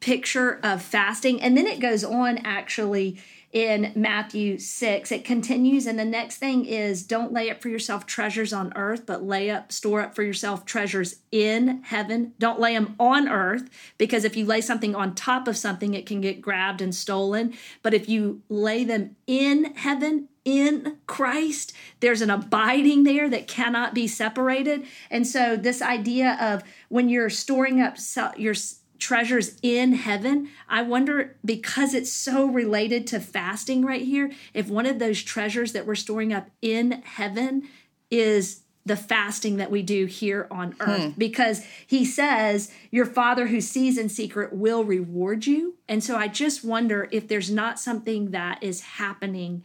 [0.00, 1.40] picture of fasting.
[1.40, 3.18] And then it goes on actually
[3.52, 5.10] in Matthew 6.
[5.10, 9.06] It continues, and the next thing is don't lay up for yourself treasures on earth,
[9.06, 12.32] but lay up, store up for yourself treasures in heaven.
[12.38, 16.06] Don't lay them on earth, because if you lay something on top of something, it
[16.06, 17.54] can get grabbed and stolen.
[17.82, 21.74] But if you lay them in heaven, in Christ.
[22.00, 24.86] There's an abiding there that cannot be separated.
[25.10, 27.96] And so, this idea of when you're storing up
[28.38, 28.54] your
[29.00, 34.86] treasures in heaven, I wonder because it's so related to fasting right here, if one
[34.86, 37.68] of those treasures that we're storing up in heaven
[38.10, 41.18] is the fasting that we do here on earth hmm.
[41.18, 46.26] because he says your father who sees in secret will reward you and so i
[46.26, 49.62] just wonder if there's not something that is happening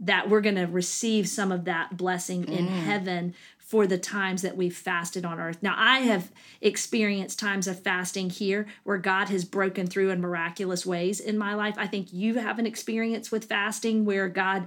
[0.00, 2.58] that we're going to receive some of that blessing mm.
[2.58, 3.34] in heaven
[3.70, 5.58] for the times that we've fasted on earth.
[5.62, 10.84] Now, I have experienced times of fasting here where God has broken through in miraculous
[10.84, 11.76] ways in my life.
[11.78, 14.66] I think you have an experience with fasting where God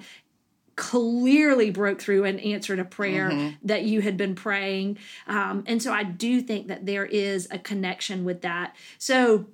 [0.78, 3.56] clearly broke through and answered a prayer mm-hmm.
[3.68, 4.98] that you had been praying.
[5.28, 8.74] Um, and so I do think that there is a connection with that.
[9.00, 9.48] So,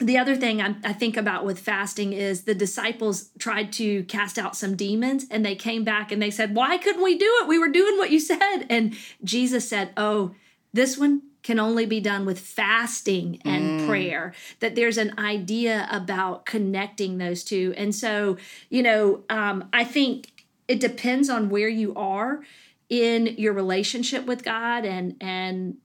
[0.00, 4.38] the other thing I, I, think about with fasting is the disciples tried to cast
[4.38, 7.48] out some demons and they came back and they said, Why couldn't we do it?
[7.48, 8.64] We were doing what you said.
[8.70, 10.34] And Jesus said, Oh,
[10.72, 13.86] this one can only be done with fasting and mm.
[13.86, 14.34] prayer.
[14.60, 17.74] That there's an idea about connecting those two.
[17.76, 18.38] And so,
[18.70, 22.40] you know, um, I think it depends on where you are
[22.88, 25.76] in your relationship with God and and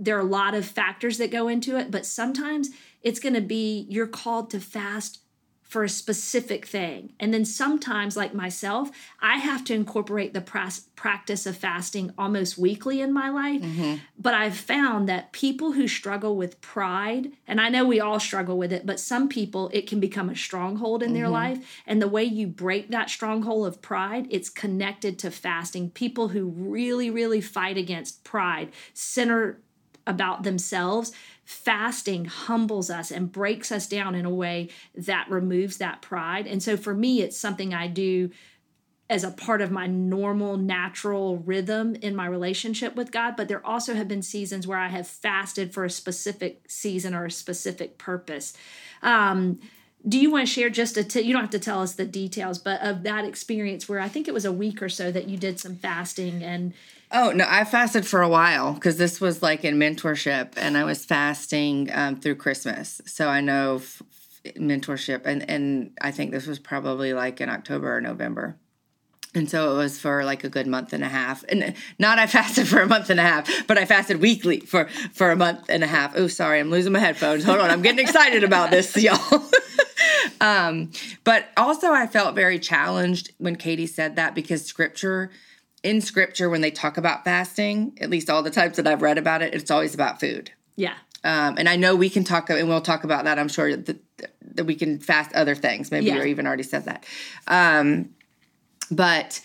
[0.00, 2.70] there are a lot of factors that go into it, but sometimes
[3.02, 5.20] it's going to be you're called to fast
[5.62, 7.12] for a specific thing.
[7.20, 13.00] And then sometimes, like myself, I have to incorporate the practice of fasting almost weekly
[13.00, 13.62] in my life.
[13.62, 13.98] Mm-hmm.
[14.18, 18.58] But I've found that people who struggle with pride, and I know we all struggle
[18.58, 21.20] with it, but some people, it can become a stronghold in mm-hmm.
[21.20, 21.64] their life.
[21.86, 25.90] And the way you break that stronghold of pride, it's connected to fasting.
[25.90, 29.60] People who really, really fight against pride, center
[30.10, 31.12] about themselves,
[31.44, 36.46] fasting humbles us and breaks us down in a way that removes that pride.
[36.46, 38.30] And so for me, it's something I do
[39.08, 43.34] as a part of my normal natural rhythm in my relationship with God.
[43.36, 47.24] But there also have been seasons where I have fasted for a specific season or
[47.24, 48.52] a specific purpose.
[49.02, 49.58] Um,
[50.06, 52.06] do you want to share just a t- you don't have to tell us the
[52.06, 55.28] details but of that experience where i think it was a week or so that
[55.28, 56.72] you did some fasting and
[57.12, 60.84] Oh no, I fasted for a while because this was like in mentorship, and I
[60.84, 63.00] was fasting um, through Christmas.
[63.04, 64.02] So I know f-
[64.56, 68.56] mentorship, and and I think this was probably like in October or November.
[69.32, 71.44] And so it was for like a good month and a half.
[71.48, 74.88] And not I fasted for a month and a half, but I fasted weekly for
[75.12, 76.12] for a month and a half.
[76.16, 77.44] Oh, sorry, I'm losing my headphones.
[77.44, 79.42] Hold on, I'm getting excited about this, y'all.
[80.40, 80.90] um,
[81.24, 85.30] but also I felt very challenged when Katie said that because scripture
[85.82, 89.18] in scripture when they talk about fasting, at least all the times that I've read
[89.18, 90.50] about it, it's always about food.
[90.76, 90.94] Yeah.
[91.22, 93.38] Um, and I know we can talk, and we'll talk about that.
[93.38, 93.98] I'm sure that,
[94.54, 95.90] that we can fast other things.
[95.90, 96.16] Maybe yeah.
[96.16, 97.04] you even already said that.
[97.46, 98.10] Um,
[98.90, 99.40] but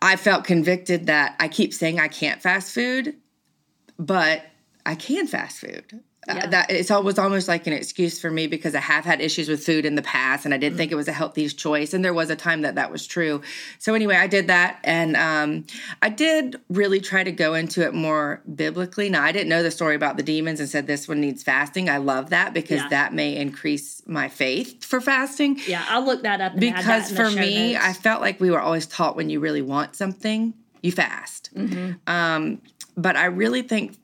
[0.00, 3.16] I felt convicted that I keep saying I can't fast food,
[3.98, 4.44] but
[4.86, 6.00] I can fast food.
[6.28, 6.46] Uh, Yeah.
[6.48, 9.64] that it's always almost like an excuse for me because I have had issues with
[9.64, 11.94] food in the past, and I didn't think it was a healthy choice.
[11.94, 13.40] And there was a time that that was true.
[13.78, 15.64] So anyway, I did that, and um,
[16.02, 19.08] I did really try to go into it more biblically.
[19.08, 21.88] Now I didn't know the story about the demons and said this one needs fasting.
[21.88, 22.88] I love that because Yeah.
[22.88, 25.58] that may increase my faith for fasting.
[25.66, 26.52] Yeah, I'll look that up.
[26.52, 27.84] Add that Because for me, notes.
[27.86, 30.52] I felt like we were always taught when you really want something,
[30.82, 31.48] you fast.
[31.54, 31.92] Mm-hmm.
[32.06, 32.60] Um,
[32.96, 33.96] but I really think,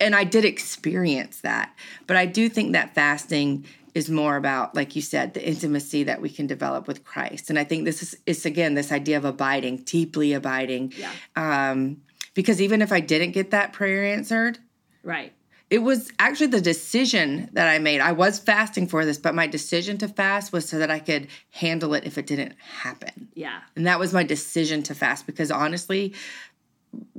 [0.00, 1.74] and I did experience that,
[2.06, 3.64] but I do think that fasting
[3.94, 7.50] is more about, like you said, the intimacy that we can develop with Christ.
[7.50, 10.92] And I think this is, it's again, this idea of abiding, deeply abiding.
[10.96, 11.12] Yeah.
[11.36, 12.02] Um,
[12.34, 14.58] because even if I didn't get that prayer answered,
[15.02, 15.32] right.
[15.70, 18.00] it was actually the decision that I made.
[18.00, 21.26] I was fasting for this, but my decision to fast was so that I could
[21.50, 23.28] handle it if it didn't happen.
[23.34, 23.60] Yeah.
[23.74, 26.14] And that was my decision to fast because honestly,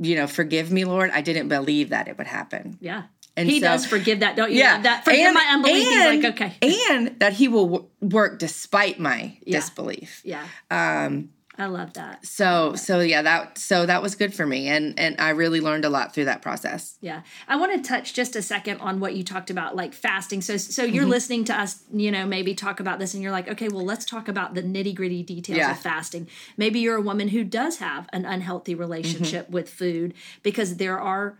[0.02, 2.78] you know, forgive me, Lord, I didn't believe that it would happen.
[2.82, 3.04] Yeah.
[3.38, 4.58] And he so- does forgive that, don't you?
[4.60, 5.88] Yeah, That forgive my unbelief.
[5.88, 6.88] and- He's like, okay.
[6.90, 9.60] and that He will w- work despite my Yeah.
[9.60, 10.22] disbelief.
[10.26, 10.46] yeah.
[10.72, 11.30] Um,
[11.60, 12.26] I love that.
[12.26, 15.86] so, so yeah, that so that was good for me, and and I really learned
[15.86, 16.98] a lot through that process.
[17.02, 17.22] Yeah.
[17.48, 20.42] I want to touch just a second on what you talked about, like fasting.
[20.42, 21.10] So, so you're Mm-hmm.
[21.12, 24.06] listening to us, you know, maybe talk about this and you're like, okay, well, let's
[24.06, 25.72] talk about the nitty gritty details Yeah.
[25.72, 26.28] of fasting.
[26.58, 29.54] Maybe you're a woman who does have an unhealthy relationship Mm-hmm.
[29.54, 31.38] with food because there are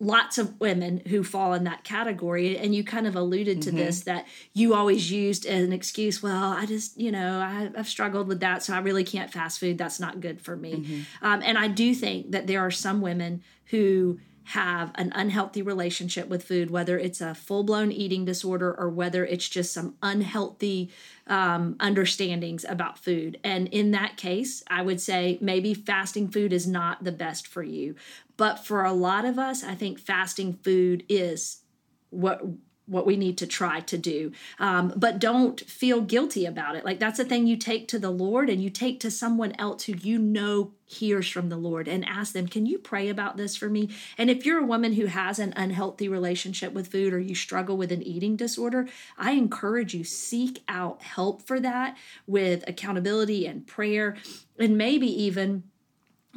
[0.00, 4.02] lots of women who fall in that category and you kind of alluded to this
[4.02, 8.28] that you always used as an excuse well i just you know I, i've struggled
[8.28, 11.04] with that so i really can't fast food that's not good for me.
[11.20, 16.28] Um, and i do think that there are some women who have an unhealthy relationship
[16.28, 20.90] with food whether it's a full-blown eating disorder or whether it's just some unhealthy
[21.28, 23.38] um, understandings about food.
[23.44, 27.62] And in that case, I would say maybe fasting food is not the best for
[27.62, 27.94] you.
[28.36, 31.62] But for a lot of us, I think fasting food is
[32.10, 32.40] what
[32.88, 34.32] what we need to try to do.
[34.58, 36.84] Um, but don't feel guilty about it.
[36.84, 39.84] Like that's a thing you take to the lord and you take to someone else
[39.84, 43.56] who you know hears from the lord and ask them can you pray about this
[43.56, 43.90] for me?
[44.16, 47.76] And if you're a woman who has an unhealthy relationship with food or you struggle
[47.76, 53.66] with an eating disorder i encourage you seek out help for that with accountability and
[53.66, 54.16] prayer
[54.58, 55.62] and maybe even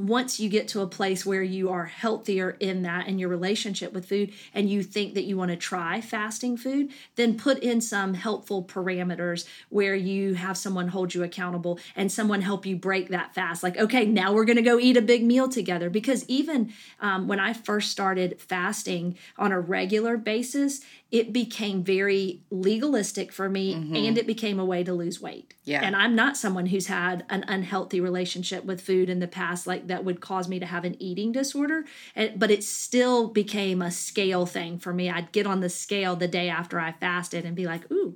[0.08, 3.94] once you get to a place where you are healthier in that and your relationship
[3.94, 7.80] with food and you think that you want to try fasting food then put in
[7.82, 13.10] some helpful parameters where you have someone hold you accountable and someone help you break
[13.10, 13.64] that fast.
[13.64, 15.90] Like okay now we're going to go eat a big meal together.
[15.90, 20.82] Because even um, when i first started fasting on a regular basis
[21.12, 25.54] it became very legalistic for me and it became a way to lose weight.
[25.64, 25.82] Yeah.
[25.84, 29.88] and I'm not someone who's had an unhealthy relationship with food in the past, like
[29.92, 31.86] that would cause me to have an eating disorder.
[32.16, 35.10] And- But it still became a scale thing for me.
[35.10, 38.16] I'd get on the scale the day after I fasted and be like, ooh,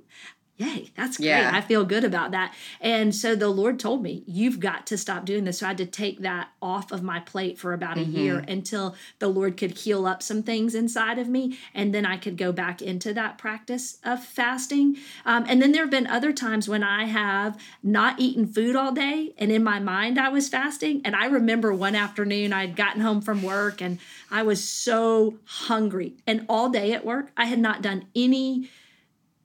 [0.56, 1.26] yay, that's great.
[1.26, 1.50] Yeah.
[1.52, 2.54] I feel good about that.
[2.80, 5.58] And so the Lord told me, you've got to stop doing this.
[5.58, 8.94] So I had to take that off of my plate for about a year until
[9.18, 11.58] the Lord could heal up some things inside of me.
[11.74, 14.96] And then I could go back into that practice of fasting.
[15.26, 18.92] Um, and then there have been other times when I have not eaten food all
[18.92, 19.34] day.
[19.36, 21.02] And in my mind, I was fasting.
[21.04, 23.98] And I remember one afternoon, I had gotten home from work and
[24.30, 26.14] I was so hungry.
[26.26, 28.70] And all day at work, I had not done any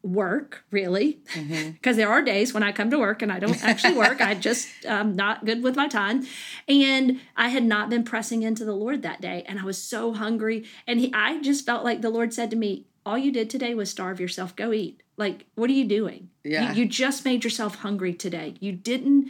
[0.04, 1.20] work really.
[1.82, 4.22] Because there are days when i come to work and i don't actually work.
[4.22, 6.26] I just um, not good with my time.
[6.68, 10.14] And i had not been pressing into the lord that day and i was so
[10.14, 10.66] hungry.
[10.88, 13.74] And he, i just felt like the lord said to me all you did today
[13.74, 14.56] was starve yourself.
[14.56, 15.02] Go eat.
[15.18, 16.30] Like what are you doing?
[16.44, 16.74] Yeah.
[16.74, 18.56] you, you just made yourself hungry today.
[18.60, 19.30] You didn't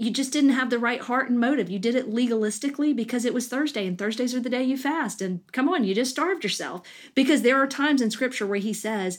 [0.00, 1.68] you just didn't have the right heart and motive.
[1.68, 5.20] You did it legalistically because it was Thursday, and Thursdays are the day you fast.
[5.20, 6.80] And come on, you just starved yourself.
[7.14, 9.18] Because there are times in Scripture where He says,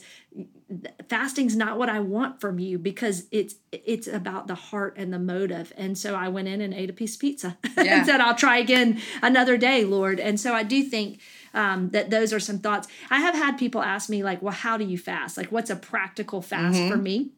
[1.08, 5.18] "Fasting's not what I want from you," because it's it's about the heart and the
[5.18, 5.72] motive.
[5.76, 7.98] And so I went in and ate a piece of pizza Yeah.
[7.98, 11.20] and said, "I'll try again another day, Lord." And so I do think
[11.54, 12.88] um, that those are some thoughts.
[13.10, 15.36] I have had people ask me, like, "Well, how do you fast?
[15.36, 17.30] Like, what's a practical fast for me?"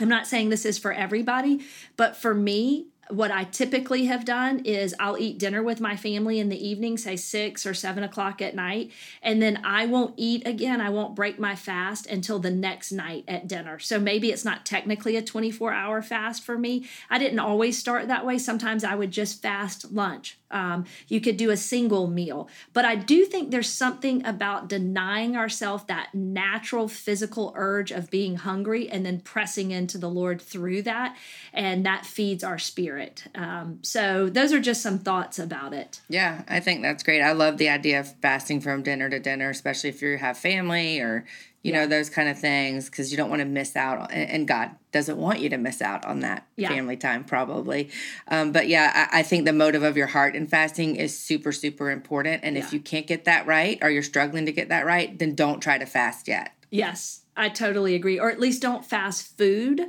[0.00, 1.64] I'm not saying this is for everybody,
[1.96, 6.38] but for me, what I typically have done is I'll eat dinner with my family
[6.38, 8.92] in the evening, say six or seven o'clock at night,
[9.22, 10.80] and then I won't eat again.
[10.80, 13.78] I won't break my fast until the next night at dinner.
[13.78, 16.86] So maybe it's not technically a 24 hour fast for me.
[17.08, 18.38] I didn't always start that way.
[18.38, 22.48] Sometimes I would just fast lunch, Um, you could do a single meal.
[22.72, 28.36] But I do think there's something about denying ourselves that natural physical urge of being
[28.36, 31.16] hungry and then pressing into the Lord through that.
[31.52, 33.24] And that feeds our spirit.
[33.34, 36.00] Um, so those are just some thoughts about it.
[36.08, 37.20] Yeah, I think that's great.
[37.20, 41.00] I love the idea of fasting from dinner to dinner, especially if you have family
[41.00, 41.24] or
[41.62, 41.80] you yeah.
[41.80, 44.70] know those kind of things because you don't want to miss out on, and god
[44.92, 46.68] doesn't want you to miss out on that yeah.
[46.68, 47.90] family time probably
[48.28, 51.52] um, but yeah I, I, think the motive of your heart in fasting is super
[51.52, 52.64] super important and yeah.
[52.64, 55.60] if you can't get that right or you're struggling to get that right then don't
[55.60, 59.82] try to fast yet yes i totally agree or at least don't fast food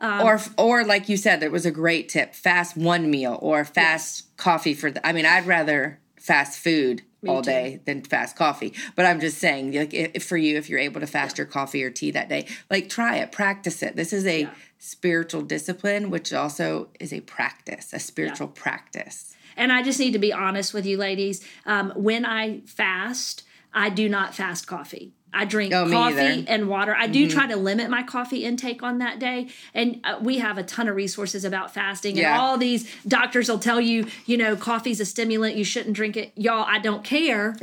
[0.00, 3.64] um, or or like you said there was a great tip fast one meal or
[3.64, 4.30] fast yes.
[4.36, 7.50] coffee for the i mean i'd rather fast food me all too.
[7.50, 8.72] day than fast coffee.
[8.94, 11.42] But I'm just saying, like, if, for you, if you're able to fast yeah.
[11.42, 13.96] your coffee or tea that day, like, try it, practice it.
[13.96, 14.50] This is a yeah.
[14.78, 18.62] spiritual discipline, which also is a practice, a spiritual yeah.
[18.62, 19.34] practice.
[19.56, 21.44] And I just need to be honest with you, ladies.
[21.66, 23.42] Um, when I fast,
[23.72, 25.12] I do not fast coffee.
[25.32, 26.94] I drink oh, coffee and water.
[26.94, 27.38] I do mm-hmm.
[27.38, 29.48] try to limit my coffee intake on that day.
[29.74, 32.16] And uh, we have a ton of resources about fasting.
[32.16, 32.32] Yeah.
[32.32, 35.56] And all these doctors will tell you, you know, coffee's a stimulant.
[35.56, 36.32] You shouldn't drink it.
[36.34, 37.56] Y'all, I don't care.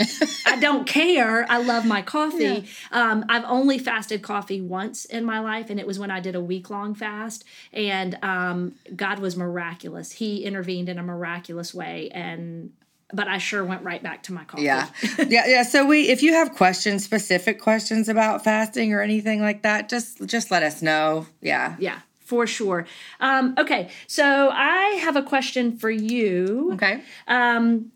[0.45, 1.45] I don't care.
[1.49, 2.43] I love my coffee.
[2.43, 2.61] Yeah.
[2.91, 6.35] Um, I've only fasted coffee once in my life, and it was when I did
[6.35, 7.43] a week long fast.
[7.73, 10.13] And um, God was miraculous.
[10.13, 12.09] He intervened in a miraculous way.
[12.11, 12.71] And
[13.13, 14.63] but I sure went right back to my coffee.
[14.63, 14.89] Yeah.
[15.27, 15.63] yeah, yeah.
[15.63, 20.25] So we if you have questions, specific questions about fasting or anything like that, just
[20.25, 21.27] just let us know.
[21.41, 21.75] Yeah.
[21.79, 21.99] Yeah.
[22.19, 22.85] For sure.
[23.21, 26.71] Um, okay, so I have a question for you.
[26.73, 27.01] Okay.
[27.25, 27.93] Um,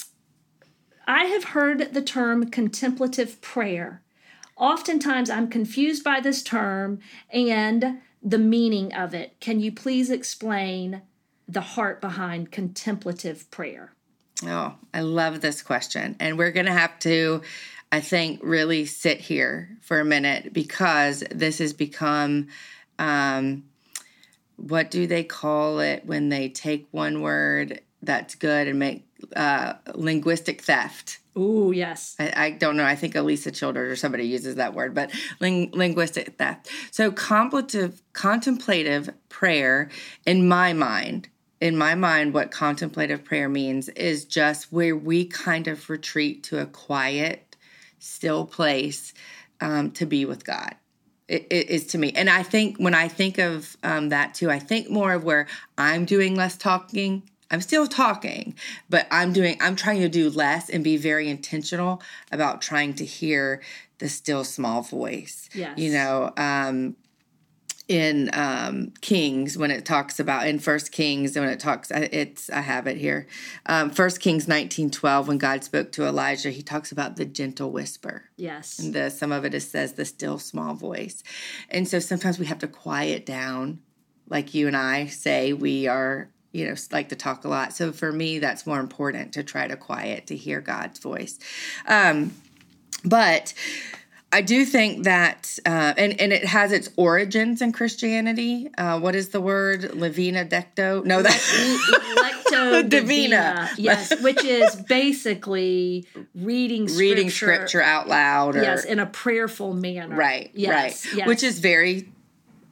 [1.05, 4.01] I have heard the term contemplative prayer.
[4.55, 6.99] Oftentimes, I'm confused by this term
[7.29, 9.35] and the meaning of it.
[9.41, 11.01] Can you please explain
[11.45, 13.93] the heart behind contemplative prayer?
[14.43, 16.15] Oh, I love this question.
[16.19, 17.41] And we're going to have to,
[17.91, 22.47] I think, really sit here for a minute because this has become
[22.97, 23.63] um,
[24.57, 29.73] what do they call it when they take one word that's good and make uh,
[29.95, 31.19] linguistic theft?
[31.35, 32.15] Oh, yes.
[32.19, 32.83] I, I, don't know.
[32.83, 36.69] I think Alisa Childers or somebody uses that word, but ling- linguistic theft.
[36.91, 39.89] So, contemplative, contemplative prayer,
[40.25, 41.29] in my mind,
[41.61, 46.59] in my mind, what contemplative prayer means is just where we kind of retreat to
[46.59, 47.55] a quiet,
[47.99, 49.13] still place
[49.61, 50.75] um, to be with God.
[51.27, 52.11] It, it is to me.
[52.13, 55.47] And I think when I think of um, that too, I think more of where
[55.77, 57.23] I'm doing less talking.
[57.51, 58.55] I'm still talking,
[58.89, 62.01] but I'm doing, I'm trying to do less and be very intentional
[62.31, 63.61] about trying to hear
[63.99, 65.47] the still small voice.
[65.53, 65.77] Yes.
[65.77, 66.95] You know, um,
[67.91, 72.61] in um, Kings when it talks about in First Kings when it talks it's I
[72.61, 73.27] have it here.
[73.65, 77.69] Um, First Kings nineteen twelve when God spoke to Elijah, he talks about the gentle
[77.69, 78.23] whisper.
[78.37, 81.21] Yes, and the some of it is says the still small voice,
[81.69, 83.79] and so sometimes we have to quiet down,
[84.29, 87.73] like you and I say we are you know like to talk a lot.
[87.73, 91.39] So for me, that's more important to try to quiet to hear God's voice.
[91.85, 92.33] Um,
[93.03, 93.53] but
[94.33, 98.69] I do think that, uh, and and it has its origins in Christianity.
[98.77, 99.81] Uh, what is the word?
[99.93, 101.03] Levina decto?
[101.03, 103.69] No, that's lecto divina.
[103.77, 108.55] Yes, which is basically reading scripture, reading scripture out loud.
[108.55, 110.15] Or, yes, in a prayerful manner.
[110.15, 110.49] Right.
[110.53, 111.15] Yes, right.
[111.15, 111.27] Yes.
[111.27, 112.07] Which is very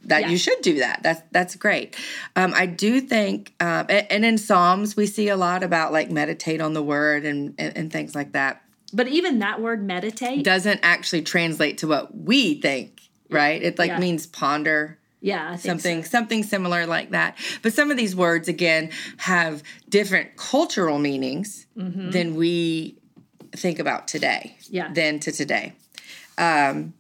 [0.05, 0.30] that yeah.
[0.30, 1.01] you should do that.
[1.03, 1.95] That's that's great.
[2.36, 6.10] Um, I do think, um, and, and, in Psalms we see a lot about like
[6.10, 8.64] meditate on the word and, and, and things like that.
[8.91, 13.61] But even that word meditate doesn't actually translate to what we think, right?
[13.61, 13.99] It like yeah.
[13.99, 14.97] means ponder.
[15.21, 16.09] Yeah, something so.
[16.09, 17.37] something similar like that.
[17.61, 22.11] But some of these words again have different cultural meanings mm-hmm.
[22.11, 22.97] than we
[23.51, 24.55] think about today.
[24.69, 24.93] Yeah.
[24.93, 25.73] Than to today.
[26.37, 26.93] Um,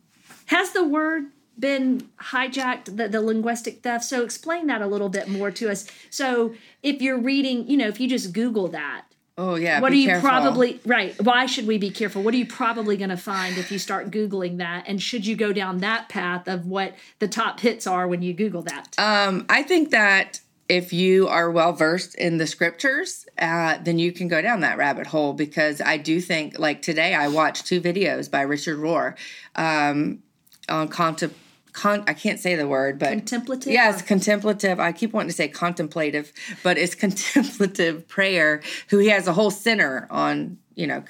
[0.47, 1.27] Has the word
[1.59, 5.85] been hijacked the, the linguistic theft so explain that a little bit more to us
[6.09, 9.03] so if you're reading you know if you just google that
[9.39, 9.79] Oh yeah.
[9.79, 10.29] What are you careful.
[10.29, 11.15] probably right?
[11.23, 12.21] Why should we be careful?
[12.21, 14.83] What are you probably going to find if you start googling that?
[14.85, 18.33] And should you go down that path of what the top hits are when you
[18.33, 18.95] Google that?
[18.97, 24.11] Um, I think that if you are well versed in the scriptures, uh, then you
[24.11, 27.79] can go down that rabbit hole because I do think, like today, I watched two
[27.79, 29.15] videos by Richard Rohr
[29.55, 30.21] um,
[30.67, 31.45] on contemplation
[31.79, 33.71] con I can't say the word, but contemplative.
[33.71, 34.79] Yes, contemplative.
[34.79, 38.61] I keep wanting to say contemplative, but it's contemplative prayer.
[38.89, 41.01] Who he has a whole center on, you know,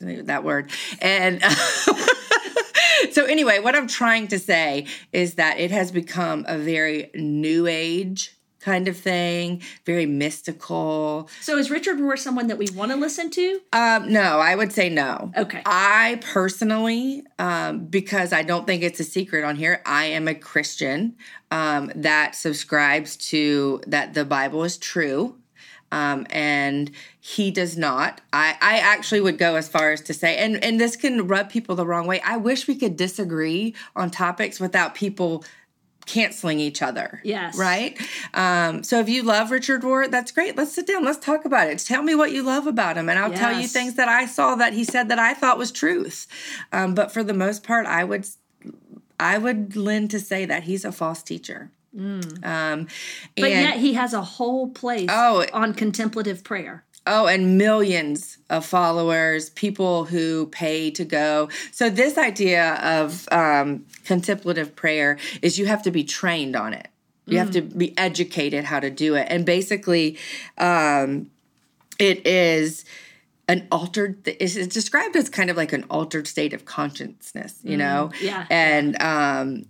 [0.00, 0.70] that word.
[1.00, 1.42] And
[3.12, 7.66] so anyway, what I'm trying to say is that it has become a very new
[7.66, 8.33] age
[8.64, 11.28] kind of thing, very mystical.
[11.42, 13.60] So is Richard Rohr someone that we want to listen to?
[13.72, 15.30] Um, no, I would say no.
[15.36, 15.62] Okay.
[15.66, 20.34] I personally, um, because I don't think it's a secret on here, I am a
[20.34, 21.16] Christian
[21.50, 25.36] um, that subscribes to that the Bible is true.
[25.92, 26.90] Um, and
[27.20, 28.20] he does not.
[28.32, 31.50] I, I actually would go as far as to say, and, and this can rub
[31.50, 32.20] people the wrong way.
[32.22, 35.44] I wish we could disagree on topics without people
[36.06, 37.20] canceling each other.
[37.24, 37.56] Yes.
[37.56, 38.00] Right?
[38.34, 40.56] Um, so if you love Richard Rohr, that's great.
[40.56, 41.04] Let's sit down.
[41.04, 41.78] Let's talk about it.
[41.78, 44.54] Tell me what you love about him, and I'll tell you things that I saw
[44.56, 46.26] that he said that I thought was truth.
[46.72, 48.26] Um, but for the most part, I would
[49.20, 51.70] I would lend to say that he's a false teacher.
[51.96, 52.88] Um, Mm.
[53.36, 55.46] But and- yet he has a whole place Oh.
[55.52, 56.82] on contemplative prayer.
[57.06, 61.50] Oh, and millions of followers, people who pay to go.
[61.70, 66.88] So, this idea of um, contemplative prayer is you have to be trained on it.
[67.26, 69.26] You have to be educated how to do it.
[69.30, 70.18] And basically,
[70.58, 71.30] um,
[71.98, 72.84] it is
[73.48, 78.10] an altered, it's described as kind of like an altered state of consciousness, you know?
[78.20, 78.46] yeah.
[78.50, 79.64] And um,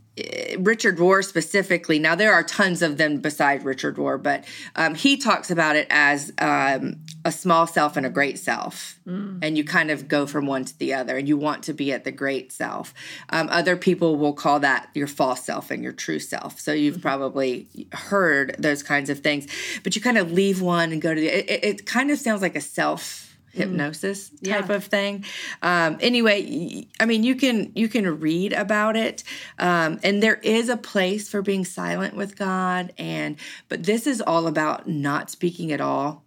[0.59, 4.45] Richard Rohr specifically, now there are tons of them beside Richard Rohr, but
[4.77, 9.01] um, he talks about it as um, a small self and a great self.
[9.43, 11.93] And you kind of go from one to the other, and you want to be
[11.93, 12.95] at the great self.
[13.31, 16.61] Um, other people will call that your false self and your true self.
[16.61, 19.49] So you've probably heard those kinds of things,
[19.83, 22.41] but you kind of leave one and go to the, it, it kind of sounds
[22.41, 25.24] like a self hypnosis type of thing.
[25.62, 29.22] Um, anyway, I mean, you can you can read about it,
[29.59, 33.36] um, and there is a place for being silent with God, and
[33.68, 36.24] but this is all about not speaking at all,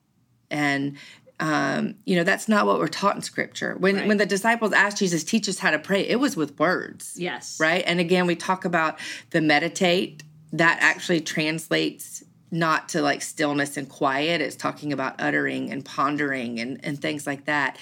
[0.49, 0.97] and
[1.39, 3.75] um, you know that's not what we're taught in Scripture.
[3.77, 4.07] When Right.
[4.07, 7.57] when the disciples asked Jesus, "Teach us how to pray," it was with words Yes.
[7.59, 7.83] right?
[7.85, 8.97] And again, we talk about
[9.31, 10.23] the meditate
[10.53, 14.41] that actually translates not to like stillness and quiet.
[14.41, 17.77] It's talking about uttering and pondering and, and things like that.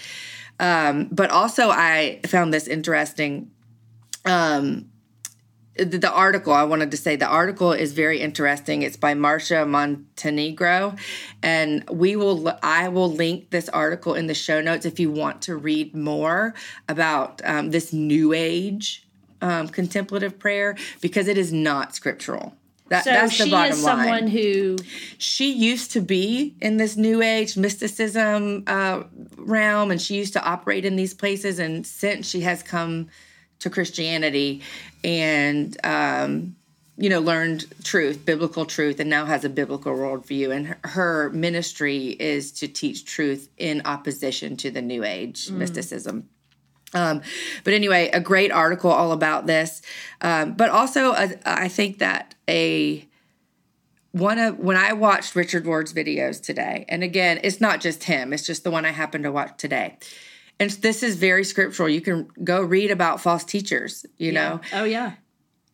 [0.60, 3.52] Um, but also, I found this interesting.
[4.26, 4.90] Um,
[5.78, 8.82] the, the article I wanted to say the article is very interesting.
[8.82, 10.96] It's by Marcia Montenegro,
[11.44, 15.42] and we will I will link this article in the show notes if you want
[15.44, 16.54] to read more
[16.88, 19.06] about um, this New Age
[19.42, 22.56] um, contemplative prayer because it is not scriptural.
[22.90, 23.98] That, So that's the she bottom is line.
[23.98, 24.78] someone who
[25.18, 29.04] she used to be in this new age mysticism uh,
[29.38, 33.08] realm and she used to operate in these places and since she has come
[33.60, 34.62] to christianity
[35.04, 36.56] and um,
[36.98, 41.30] you know learned truth biblical truth and now has a biblical worldview and her, her
[41.32, 46.30] ministry is to teach truth in opposition to the new age mysticism
[46.96, 47.22] um,
[47.64, 49.82] but anyway, a great article all about this.
[50.22, 53.08] Um, but also, uh, I think that a
[54.14, 58.32] one of when I watched Richard Rohr's videos today, and again, it's not just him;
[58.32, 59.98] it's just the one I happened to watch today.
[60.58, 61.90] And this is very scriptural.
[61.90, 64.06] You can go read about false teachers.
[64.18, 65.14] You know, Oh yeah.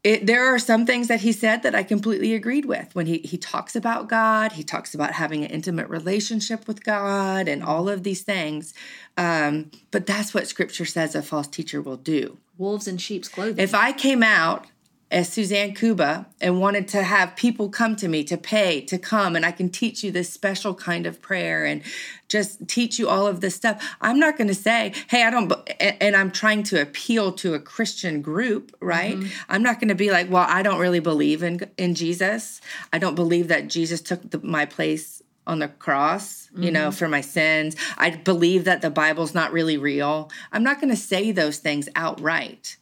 [0.04, 2.96] It, there are some things that he said that I completely agreed with.
[2.96, 7.48] When he he talks about God, he talks about having an intimate relationship with God,
[7.48, 8.74] and all of these things.
[9.16, 12.38] Um, but that's what Scripture says a false teacher will do.
[12.58, 13.64] Wolves in sheep's clothing.
[13.64, 14.68] If I came out
[15.12, 19.36] as Suzanne Kuba and wanted to have people come to me to pay to come
[19.36, 21.84] and I can teach you this special kind of prayer and
[22.30, 25.52] just teach you all of this stuff, I'm not going to say, hey, I don't,
[25.82, 29.18] and I'm trying to appeal to a Christian group, right?
[29.50, 32.62] I'm not going to be like, well, I don't really believe in in Jesus.
[32.94, 37.10] I don't believe that Jesus took the, my place on the cross, you know, for
[37.10, 37.76] my sins.
[37.98, 40.32] I believe that the Bible's not really real.
[40.54, 42.78] I'm not going to say those things outright.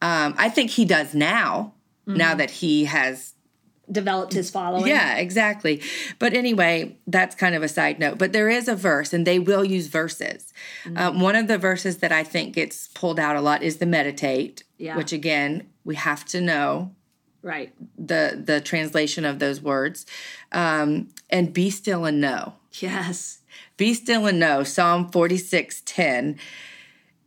[0.00, 1.73] Um, I think he does now,
[2.06, 3.34] now that he has.
[3.90, 4.86] developed his following.
[4.86, 5.82] Yeah, exactly.
[6.18, 8.16] But anyway, that's kind of a side note.
[8.16, 10.54] But there is a verse, and they will use verses.
[10.96, 13.86] Um, one of the verses that I think gets pulled out a lot is the
[13.86, 14.96] meditate, Yeah.
[14.96, 16.92] which again, we have to know
[17.42, 17.74] Right.
[17.98, 20.06] the the translation of those words.
[20.50, 22.54] Um, and be still and know.
[22.80, 23.40] Yes.
[23.76, 24.62] Be still and know.
[24.64, 26.38] Psalm 46 10.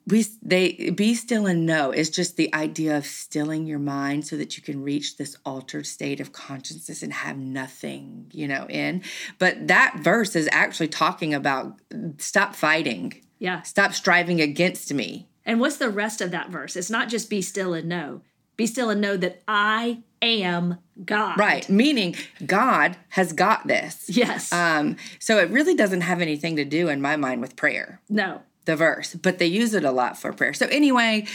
[0.08, 4.38] We, they be still and know is just the idea of stilling your mind so
[4.38, 9.04] that you can reach this altered state of consciousness and have nothing, you know, in.
[9.38, 11.74] But that verse is actually talking about
[12.20, 13.62] stop fighting, Yeah.
[13.64, 15.28] stop striving against me.
[15.46, 16.76] And what's the rest of that verse?
[16.76, 18.22] It's not just be still and know.
[18.56, 21.38] Be still and know that I am God.
[21.38, 21.68] Right.
[21.70, 24.06] Meaning God has got this.
[24.10, 24.52] Yes.
[24.52, 28.02] Um, so it really doesn't have anything to do in my mind with prayer.
[28.10, 28.42] no.
[28.68, 30.54] The verse, but they use it a lot for prayer.
[30.54, 31.26] So anyway,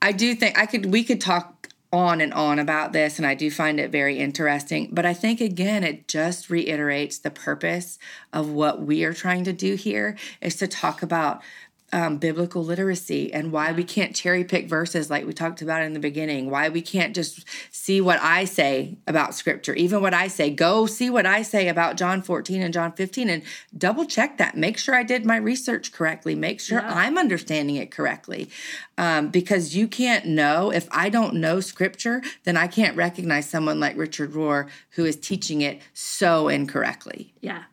[0.00, 3.34] I do think I could we could talk on and on about this, and I
[3.34, 4.88] do find it very interesting.
[4.92, 7.98] But I think, again, it just reiterates the purpose
[8.32, 11.42] of what we are trying to do here is to talk about
[11.92, 15.92] um, biblical literacy and why we can't cherry pick verses like we talked about in
[15.92, 20.26] the beginning, why we can't just see what I say about scripture, even what I
[20.26, 20.50] say.
[20.50, 23.42] Go see what I say about John 14 and John 15 and
[23.76, 24.56] double check that.
[24.56, 26.34] Make sure I did my research correctly.
[26.34, 26.92] Make sure yeah.
[26.92, 28.50] I'm understanding it correctly.
[28.98, 33.78] Um, because you can't know, if I don't know scripture, then I can't recognize someone
[33.78, 37.32] like Richard Rohr who is teaching it so incorrectly.
[37.40, 37.64] Yeah.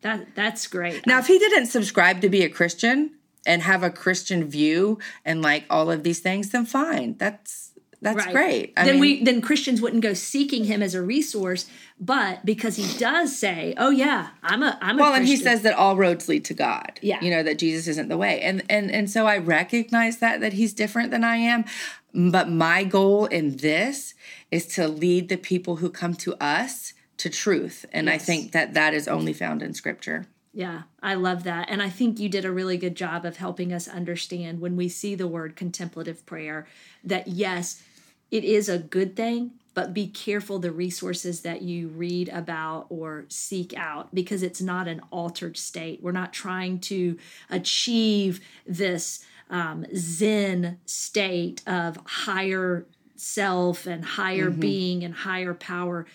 [0.00, 1.06] That, that's great.
[1.06, 3.12] Now, if he didn't subscribe to be a Christian,
[3.46, 7.16] and have a Christian view and like all of these things, then fine.
[7.18, 7.72] That's
[8.02, 8.32] that's right.
[8.32, 8.72] great.
[8.76, 11.66] I then mean, we then Christians wouldn't go seeking him as a resource,
[12.00, 15.22] but because he does say, "Oh yeah, I'm a I'm a well," Christian.
[15.22, 16.98] and he says that all roads lead to God.
[17.00, 20.40] Yeah, you know that Jesus isn't the way, and and and so I recognize that
[20.40, 21.64] that he's different than I am.
[22.12, 24.14] But my goal in this
[24.50, 28.14] is to lead the people who come to us to truth, and yes.
[28.20, 30.26] I think that that is only found in Scripture.
[30.54, 31.70] Yeah, I love that.
[31.70, 34.88] And I think you did a really good job of helping us understand when we
[34.88, 36.66] see the word contemplative prayer
[37.02, 37.82] that yes,
[38.30, 43.24] it is a good thing, but be careful the resources that you read about or
[43.28, 46.02] seek out because it's not an altered state.
[46.02, 52.86] We're not trying to achieve this um, Zen state of higher
[53.16, 54.60] self and higher mm-hmm.
[54.60, 56.06] being and higher power.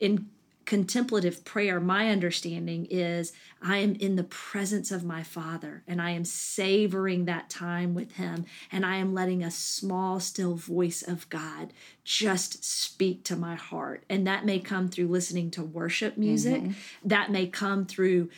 [0.00, 0.28] In
[0.68, 6.10] contemplative prayer, my understanding is I am in the presence of my Father and I
[6.10, 11.26] am savoring that time with Him and I am letting a small, still voice of
[11.30, 11.72] God
[12.04, 14.04] just speak to my heart.
[14.10, 17.08] And that may come through listening to worship music, mm-hmm.
[17.08, 18.28] that may come through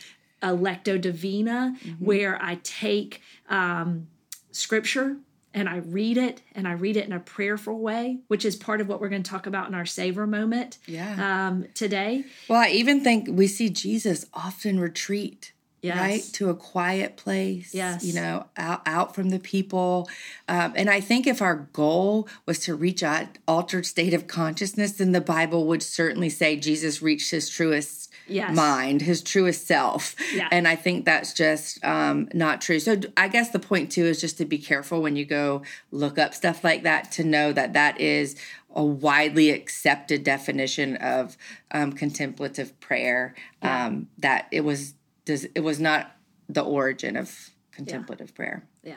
[0.41, 2.05] a lectio divina, mm-hmm.
[2.05, 4.07] where I take um,
[4.51, 5.17] scripture
[5.53, 8.81] and I read it and I read it in a prayerful way, which is part
[8.81, 11.47] of what we're going to talk about in our savor moment yeah.
[11.47, 12.25] um, today.
[12.47, 15.53] Well, I even think we see Jesus often retreat.
[15.83, 15.97] Yes.
[15.97, 18.05] Right to a quiet place, yes.
[18.05, 20.07] you know, out out from the people,
[20.47, 24.91] um, and I think if our goal was to reach an altered state of consciousness,
[24.91, 28.00] then the Bible would certainly say Jesus reached his truest
[28.31, 28.55] yes.
[28.55, 30.15] mind, his truest self.
[30.33, 30.47] Yeah.
[30.51, 32.79] And I think that's just um, not true.
[32.79, 36.17] So I guess the point too is just to be careful when you go look
[36.17, 38.35] up stuff like that to know that that is
[38.73, 41.37] a widely accepted definition of
[41.71, 43.35] um, contemplative prayer.
[43.61, 43.87] Yeah.
[43.87, 44.93] Um, that it was
[45.25, 46.15] does it was not
[46.49, 48.35] the origin of contemplative yeah.
[48.35, 48.67] prayer.
[48.83, 48.95] Yeah.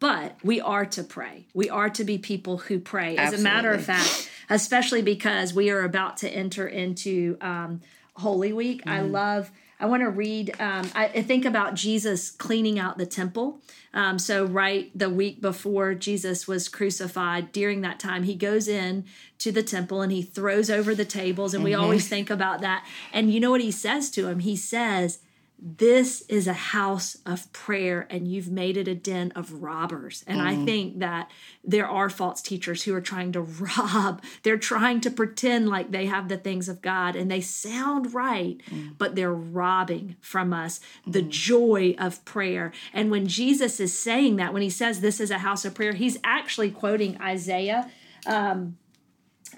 [0.00, 1.46] But we are to pray.
[1.54, 3.16] We are to be people who pray.
[3.16, 3.40] As Absolutely.
[3.40, 7.80] a matter of fact, especially because we are about to enter into um,
[8.16, 8.84] Holy Week.
[8.84, 8.90] Mm.
[8.90, 9.50] I love.
[9.80, 10.54] I want to read.
[10.60, 13.60] Um, I, I, think about Jesus cleaning out the temple.
[13.92, 19.04] Um, so right the week before Jesus was crucified, during that time, he goes in
[19.38, 21.70] to the temple and he throws over the tables, and mm-hmm.
[21.70, 22.86] we always think about that.
[23.12, 24.38] And you know what he says to him?
[24.40, 25.18] He says,
[25.58, 30.24] this is a house of prayer and you've made it a den of robbers.
[30.26, 30.46] And mm.
[30.46, 31.30] I think that
[31.62, 33.40] there are false teachers who are trying to
[33.78, 34.22] rob.
[34.42, 38.60] They're trying to pretend like they have the things of God and they sound right,
[38.70, 38.98] mm.
[38.98, 41.30] but they're robbing from us the mm.
[41.30, 42.72] joy of prayer.
[42.92, 45.94] And when Jesus is saying that, when he says this is a house of prayer,
[45.94, 47.90] he's actually quoting Isaiah,
[48.26, 48.76] um,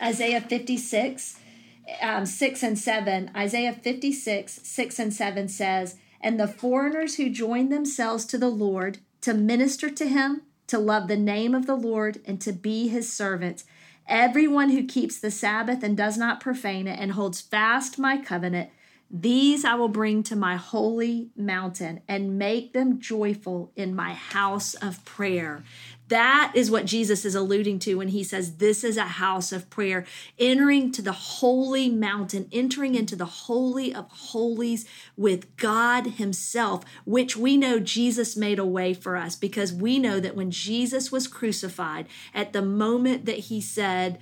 [0.01, 1.41] Isaiah 56
[2.01, 7.69] um, 6 and 7, Isaiah 56, 6 and 7 says, And the foreigners who join
[7.69, 12.21] themselves to the Lord to minister to him, to love the name of the Lord,
[12.25, 13.65] and to be his servants,
[14.07, 18.71] everyone who keeps the Sabbath and does not profane it, and holds fast my covenant,
[19.11, 24.75] these I will bring to my holy mountain and make them joyful in my house
[24.75, 25.63] of prayer.
[26.09, 29.69] That is what Jesus is alluding to when he says, This is a house of
[29.71, 30.05] prayer,
[30.39, 34.87] entering to the holy mountain, entering into the holy of holies
[35.17, 40.21] with God Himself, which we know Jesus made a way for us because we know
[40.21, 44.21] that when Jesus was crucified, at the moment that He said,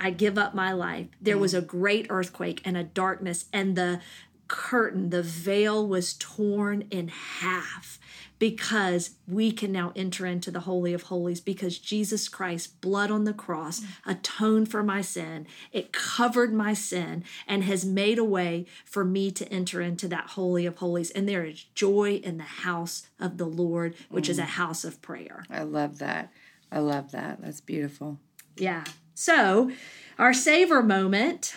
[0.00, 1.42] I give up my life, there mm-hmm.
[1.42, 4.00] was a great earthquake and a darkness, and the
[4.46, 7.98] curtain, the veil was torn in half
[8.38, 13.24] because we can now enter into the Holy of Holies because Jesus Christ's blood on
[13.24, 15.46] the cross atoned for my sin.
[15.72, 20.30] It covered my sin and has made a way for me to enter into that
[20.30, 21.10] Holy of Holies.
[21.10, 24.30] And there is joy in the house of the Lord, which mm.
[24.30, 24.46] is a mm.
[24.46, 25.44] house of prayer.
[25.50, 26.32] I love that.
[26.70, 27.40] I love that.
[27.40, 28.18] That's beautiful.
[28.56, 28.84] Yeah.
[29.14, 29.72] So,
[30.18, 31.54] our savor moment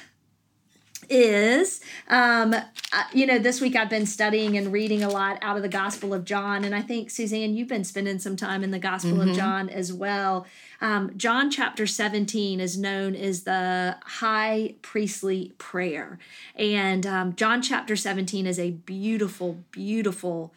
[1.12, 2.55] is, um,
[3.14, 6.14] you know, this week I've been studying and reading a lot out of the Gospel
[6.14, 6.64] of John.
[6.64, 9.30] And I think, Suzanne, you've been spending some time in the Gospel mm-hmm.
[9.30, 10.47] of John as well.
[10.80, 16.18] Um, John chapter 17 is known as the high priestly prayer.
[16.55, 20.53] And um, John chapter 17 is a beautiful, beautiful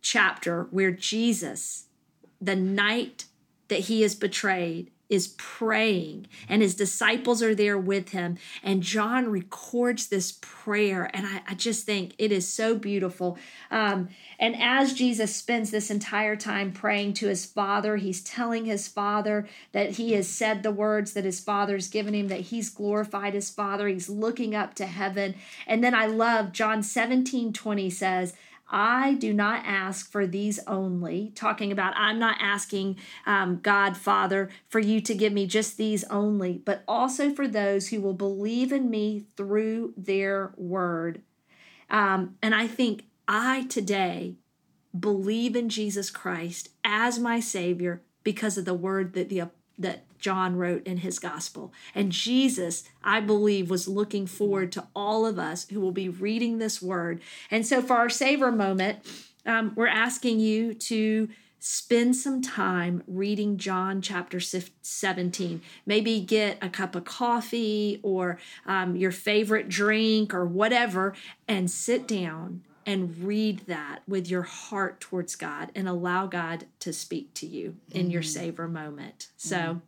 [0.00, 1.84] chapter where Jesus,
[2.40, 3.26] the night
[3.68, 8.38] that he is betrayed, is praying and his disciples are there with him.
[8.62, 11.10] And John records this prayer.
[11.12, 13.36] And I, I just think it is so beautiful.
[13.70, 14.08] Um,
[14.38, 19.48] and as Jesus spends this entire time praying to his Father, he's telling his Father
[19.72, 23.50] that he has said the words that his Father's given him, that he's glorified his
[23.50, 23.88] Father.
[23.88, 25.34] He's looking up to heaven.
[25.66, 28.34] And then I love John 17 20 says,
[28.70, 32.96] I do not ask for these only, talking about I'm not asking
[33.26, 37.88] um, God, Father, for you to give me just these only, but also for those
[37.88, 41.22] who will believe in me through their word.
[41.90, 44.36] Um, and I think I today
[44.98, 50.56] believe in Jesus Christ as my Savior because of the word that the that John
[50.56, 51.72] wrote in his gospel.
[51.94, 56.58] And Jesus, I believe, was looking forward to all of us who will be reading
[56.58, 57.20] this word.
[57.50, 58.98] And so for our savor moment,
[59.46, 61.28] um, we're asking you to
[61.60, 65.60] spend some time reading John chapter 17.
[65.84, 71.14] Maybe get a cup of coffee or um, your favorite drink or whatever
[71.46, 76.92] and sit down and read that with your heart towards God and allow God to
[76.92, 78.10] speak to you in mm-hmm.
[78.10, 79.28] your savor moment.
[79.36, 79.78] So, mm-hmm.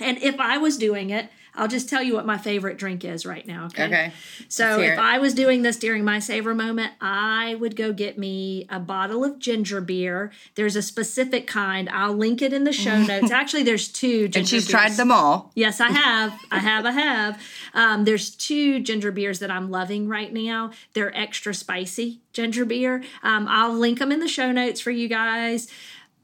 [0.00, 3.24] And if I was doing it, I'll just tell you what my favorite drink is
[3.24, 3.66] right now.
[3.66, 3.86] Okay.
[3.86, 4.12] Okay.
[4.48, 4.98] So if it.
[4.98, 9.24] I was doing this during my savor moment, I would go get me a bottle
[9.24, 10.32] of ginger beer.
[10.54, 11.88] There's a specific kind.
[11.88, 13.30] I'll link it in the show notes.
[13.30, 14.28] Actually, there's two.
[14.34, 14.68] and she's beers.
[14.68, 15.50] tried them all.
[15.54, 16.38] Yes, I have.
[16.50, 16.84] I have.
[16.84, 17.42] I have.
[17.72, 20.72] Um, there's two ginger beers that I'm loving right now.
[20.92, 23.02] They're extra spicy ginger beer.
[23.22, 25.68] Um, I'll link them in the show notes for you guys.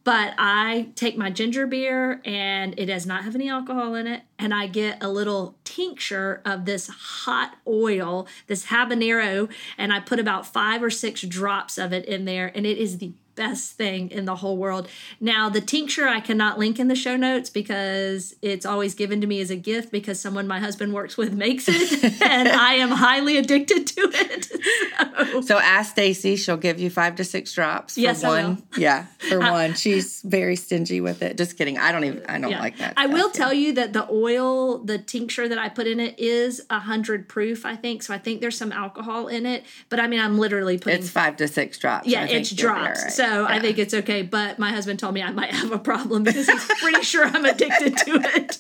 [0.05, 4.23] But I take my ginger beer and it does not have any alcohol in it.
[4.39, 9.49] And I get a little tincture of this hot oil, this habanero,
[9.79, 12.51] and I put about five or six drops of it in there.
[12.53, 14.89] And it is the best thing in the whole world.
[15.21, 19.27] Now, the tincture I cannot link in the show notes because it's always given to
[19.27, 22.91] me as a gift because someone my husband works with makes it and I am
[22.91, 25.33] highly addicted to it.
[25.33, 28.63] So, so ask Stacy, she'll give you five to six drops for yes, one.
[28.77, 29.75] Yeah, for one.
[29.75, 31.37] She's very stingy with it.
[31.37, 31.79] Just kidding.
[31.79, 32.61] I don't even I don't yeah.
[32.61, 32.95] like that.
[32.97, 33.33] I stuff, will yeah.
[33.33, 37.29] tell you that the oil, the tincture that I put in it is a hundred
[37.29, 38.03] proof, I think.
[38.03, 39.65] So I think there's some alcohol in it.
[39.89, 42.07] But I mean I'm literally putting It's five to six drops.
[42.07, 43.17] Yeah, it's drops.
[43.17, 43.47] So yeah.
[43.49, 44.23] I think it's okay.
[44.23, 47.45] But my husband told me I might have a problem because he's pretty sure I'm
[47.45, 48.59] addicted to it.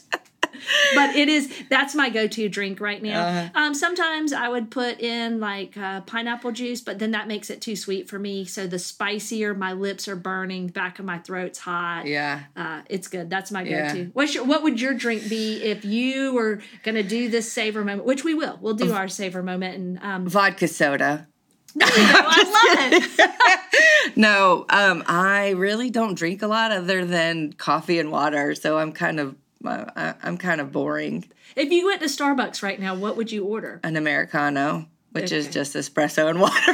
[0.94, 3.26] but it is that's my go-to drink right now.
[3.26, 3.48] Uh-huh.
[3.54, 7.60] Um, sometimes I would put in like uh, pineapple juice, but then that makes it
[7.60, 8.44] too sweet for me.
[8.44, 12.06] So the spicier, my lips are burning, back of my throat's hot.
[12.06, 13.30] Yeah, uh, it's good.
[13.30, 13.98] That's my go-to.
[13.98, 14.04] Yeah.
[14.12, 17.84] What's your, what would your drink be if you were going to do this savor
[17.84, 18.06] moment?
[18.06, 18.58] Which we will.
[18.60, 21.28] We'll do our savor moment and um, vodka soda.
[21.74, 24.16] No, I love it.
[24.16, 28.92] no, um, I really don't drink a lot other than coffee and water, so I'm
[28.92, 31.24] kind of uh, I'm kind of boring.
[31.56, 33.80] If you went to Starbucks right now, what would you order?
[33.82, 35.36] An americano, which okay.
[35.36, 36.72] is just espresso and water.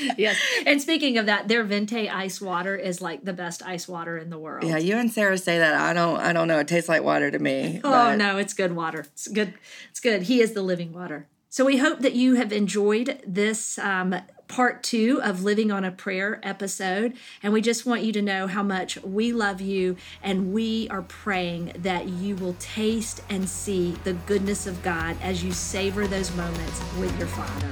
[0.16, 0.38] yes.
[0.66, 4.30] And speaking of that, their Venti ice water is like the best ice water in
[4.30, 4.64] the world.
[4.64, 5.74] Yeah, you and Sarah say that.
[5.74, 6.58] I don't I don't know.
[6.58, 7.80] It tastes like water to me.
[7.84, 8.16] Oh but.
[8.16, 9.00] no, it's good water.
[9.00, 9.54] It's good.
[9.90, 10.22] It's good.
[10.22, 11.28] He is the living water.
[11.52, 14.14] So we hope that you have enjoyed this um,
[14.48, 17.12] part two of Living on a Prayer episode.
[17.42, 21.02] And we just want you to know how much we love you and we are
[21.02, 26.34] praying that you will taste and see the goodness of God as you savor those
[26.36, 27.68] moments with your Father.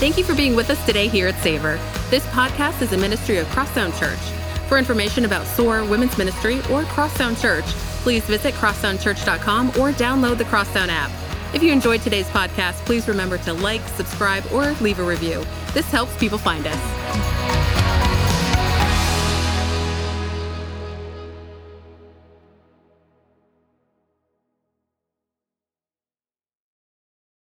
[0.00, 1.78] Thank you for being with us today here at Savor.
[2.10, 4.18] This podcast is a ministry of Crosstown Church.
[4.66, 7.66] For information about SOAR Women's Ministry or Crosstown Church,
[8.02, 11.12] please visit crosstownchurch.com or download the Crosstown app.
[11.54, 15.44] If you enjoyed today's podcast, please remember to like, subscribe, or leave a review.
[15.72, 17.53] This helps people find us.